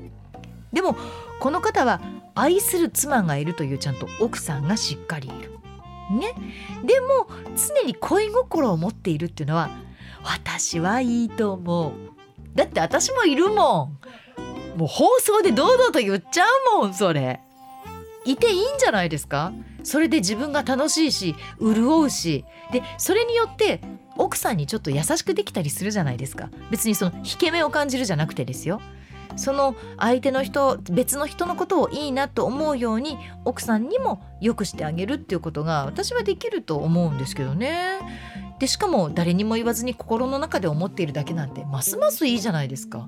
[0.73, 0.95] でも
[1.39, 2.01] この方は
[2.35, 5.51] 愛する妻がいるというちゃんと奥さんがしっかりいる。
[6.11, 6.33] ね、
[6.83, 9.69] でも常に恋心を持っているっていうのは
[10.23, 11.91] 私はいいと思う。
[12.55, 13.91] だって私もいるも
[14.75, 14.77] ん。
[14.77, 17.41] もう放送で堂々と言っちゃうもんそれ。
[18.31, 19.53] いていいんじゃないですか？
[19.83, 22.45] それで自分が楽しいし潤うし。
[22.71, 23.81] でそれによって
[24.17, 26.49] 奥さんにちょっと優しくできたりするじゃないですか。
[26.69, 28.81] 別にその引け目を感じるじゃなくてですよ。
[29.35, 37.99] その相手の人別の人のことをいいなと思うように奥さんにも良くしてあげるっていうことが私はできると思うんですけどね。
[38.59, 43.07] でしかも誰にも言わずに心の中で思っているだけなんてますますいいじゃないですか。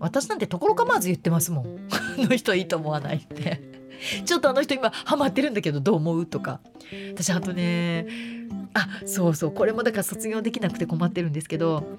[0.00, 1.66] 私なんてところ構わず言ってますもん。
[1.92, 3.79] あの人いいと思わないって。
[4.24, 6.26] ちょっとあの人今ハマってるんだけどどう思う？
[6.26, 6.60] とか
[7.14, 8.06] 私あとね
[8.74, 11.98] あそうそうこれもだから卒業できなくて困ってるんですけど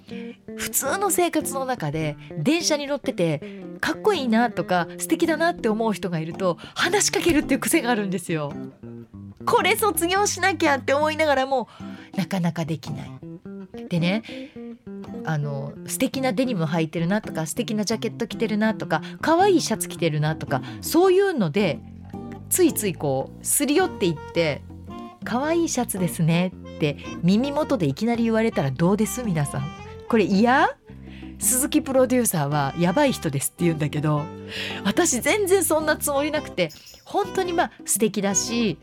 [0.57, 3.41] 普通の生活の中で電車に乗ってて
[3.79, 8.53] かっこいいなとか素敵だなって思う人がいると話しかけるっていう癖があるんですよ。
[9.45, 11.67] これ卒業しなきゃって思いながらも
[12.15, 13.11] なかなかできない。
[13.89, 14.23] でね
[15.25, 21.79] あの素敵なデニム履いてるなとか素敵なジャケット着てるなとか可愛いシャツ着てるなとかそういうので
[22.49, 24.61] ついついこうすり寄っていって
[25.23, 29.23] 「可愛いシャツですね」って耳元でいきなり言われたらどうです？
[29.23, 29.71] 皆さん。
[30.09, 30.75] これ嫌？
[31.39, 34.23] 鈴木プロデューサーはやばい人ですって言うんだけど
[34.83, 36.69] 私全然そんなつもりなくて
[37.03, 38.77] 本当にまあ素敵だし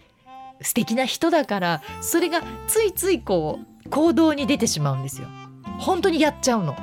[0.60, 5.28] 素敵な人だからそれがついついこう行動に出てしまうんですよ。
[5.78, 6.76] 本当にやっちゃうの。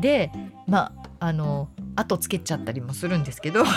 [0.00, 0.30] で
[0.66, 3.64] まああの後つけちゃったりもするんですけど。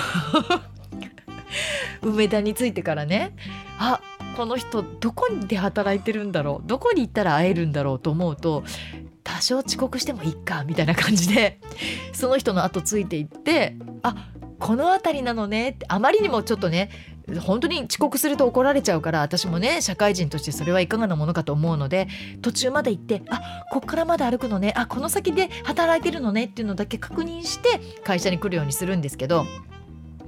[2.01, 3.33] 梅田に着いてからね。
[3.79, 4.01] あ
[4.35, 6.67] この人どこで働いてるんだろう。
[6.67, 8.63] どこに行ったら会えるんだろうと思うと
[9.23, 11.59] 多少遅刻してもいいかみたいな感じで。
[12.13, 14.15] その人の後ついていってあ
[14.59, 16.89] この辺りなのねってあまりにもちょっとね
[17.41, 22.07] 本当に遅刻すると怒られちゃうから私もね社会人としてそれはいかがなものかと思うので
[22.41, 29.45] 途中まで行ってあこっからまだ歩くのねあこの先で働いてるのねっていうのだけ確認して会社に来るようにするんですけど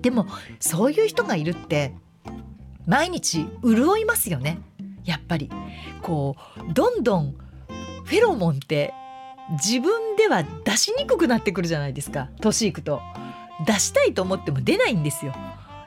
[0.01, 0.27] でも
[0.59, 1.93] そういう人がいるって
[2.89, 4.59] 毎日潤いますよね。
[5.05, 5.49] やっぱり。
[6.01, 7.35] こうどんどん
[8.03, 8.93] フェロモンって
[9.63, 12.29] 自分では出しにくくなってくるじゃないですか。
[12.41, 12.99] 年いくと。
[13.67, 15.35] 出したいと思っても出ないんですよ。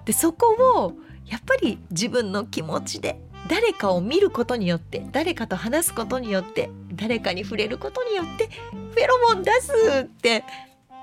[0.04, 0.92] でそこを
[1.26, 9.72] やっぱり自分の気持ちで誰かを見ることによって誰かと話すことによって誰かに触れることによってフェロモン出す
[10.02, 10.44] って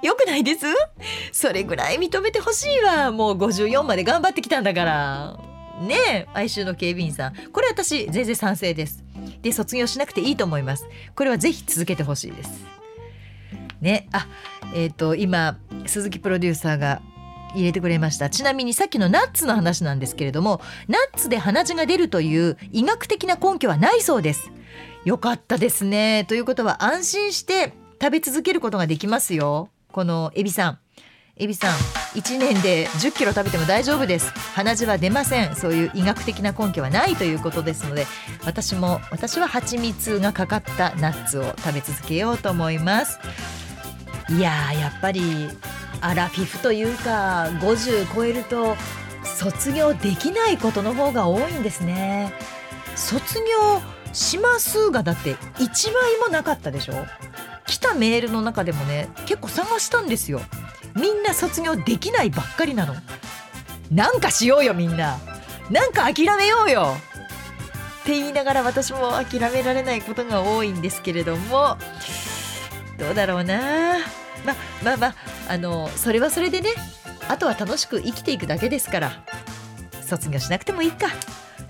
[0.02, 0.66] よくないです？
[1.32, 3.12] それぐらい認めてほしいわ。
[3.12, 5.40] もう54まで頑張ってきたんだから。
[5.82, 7.34] ねえ哀愁の警備員さん。
[7.52, 9.04] これ私全然賛成です。
[9.42, 10.86] で卒業しなくていいと思います。
[11.16, 12.66] これはぜひ続けてほしいです。
[13.82, 14.28] ねあ
[14.74, 17.02] えっ、ー、と今鈴木プロデューサーが
[17.54, 18.30] 入れてくれました。
[18.30, 24.52] ちなみにさっきのナッツの話なんですけれどもナッツで鼻血が出るという医学的な根拠はないそうです。
[25.06, 26.26] よかったですね。
[26.28, 29.70] ということは安心して食べ続けることができますよ。
[29.92, 30.80] このエビさん。
[31.42, 31.72] エビさん
[32.20, 34.30] 1年で10キロ食べても大丈夫です。
[34.56, 35.56] 鼻血は出ません。
[35.56, 38.06] そういう医学的な根拠はないということですので
[38.46, 43.20] 私も私は蜂蜜がかかったナッツを食べ続けようと思います。
[44.32, 45.50] いややっぱり
[46.02, 48.76] アラフィフというか50超えると
[49.24, 52.34] 卒業できないことの方が多いんですね。
[52.96, 53.82] 卒業
[54.14, 56.94] しますがだって1枚もなかったでしょ？
[57.66, 60.42] 来たメールの中でもね結構探したんですよ。
[60.96, 62.96] みんな卒業できないばっかりなの。
[63.92, 65.18] なんかしようよみんな。
[65.70, 66.96] なんか諦めようよ。
[68.02, 71.78] って言いながら私も諦められないことが多いんですけれども。
[72.98, 73.98] どうだろうな。
[74.46, 75.16] まあまあまあ
[75.50, 76.70] あのそれはそれでね
[77.28, 79.24] あとは楽しく生きていくだけですから
[80.02, 81.08] 卒業しなくてもいいか。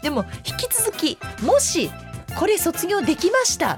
[0.01, 1.91] でも引き続きもし
[2.38, 3.78] これ卒業できましたっ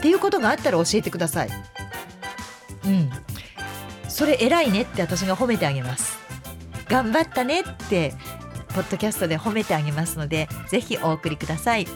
[0.00, 1.48] ていうことがあったら教えてください。
[2.84, 3.10] うん。
[4.08, 6.18] それ偉いねって私が褒めてあげます。
[6.88, 8.14] 頑張ったねって
[8.68, 11.86] ポッドキャストで褒めてあげますのでぜひお送りください。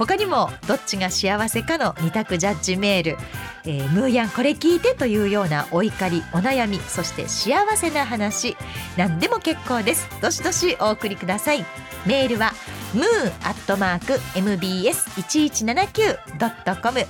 [0.00, 3.18] 他にもどっちが幸せかの二択ジャッジメール、
[3.66, 8.56] えー、ムーヤンこれ聞いてというようなお怒りお悩みそして幸せな話。
[8.96, 10.08] 何でも結構です。
[10.22, 11.66] どしどしお送りください。
[12.06, 12.52] メールは
[12.94, 13.04] ムー
[13.46, 17.06] アットマーク mbs1179.com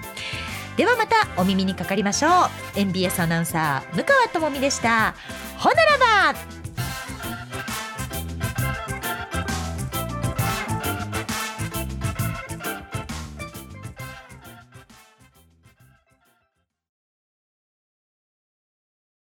[0.76, 2.78] ではまたお耳にかかりましょう。
[2.78, 5.14] NBS アナウンサー向川智美でした。
[5.58, 6.61] ほならば。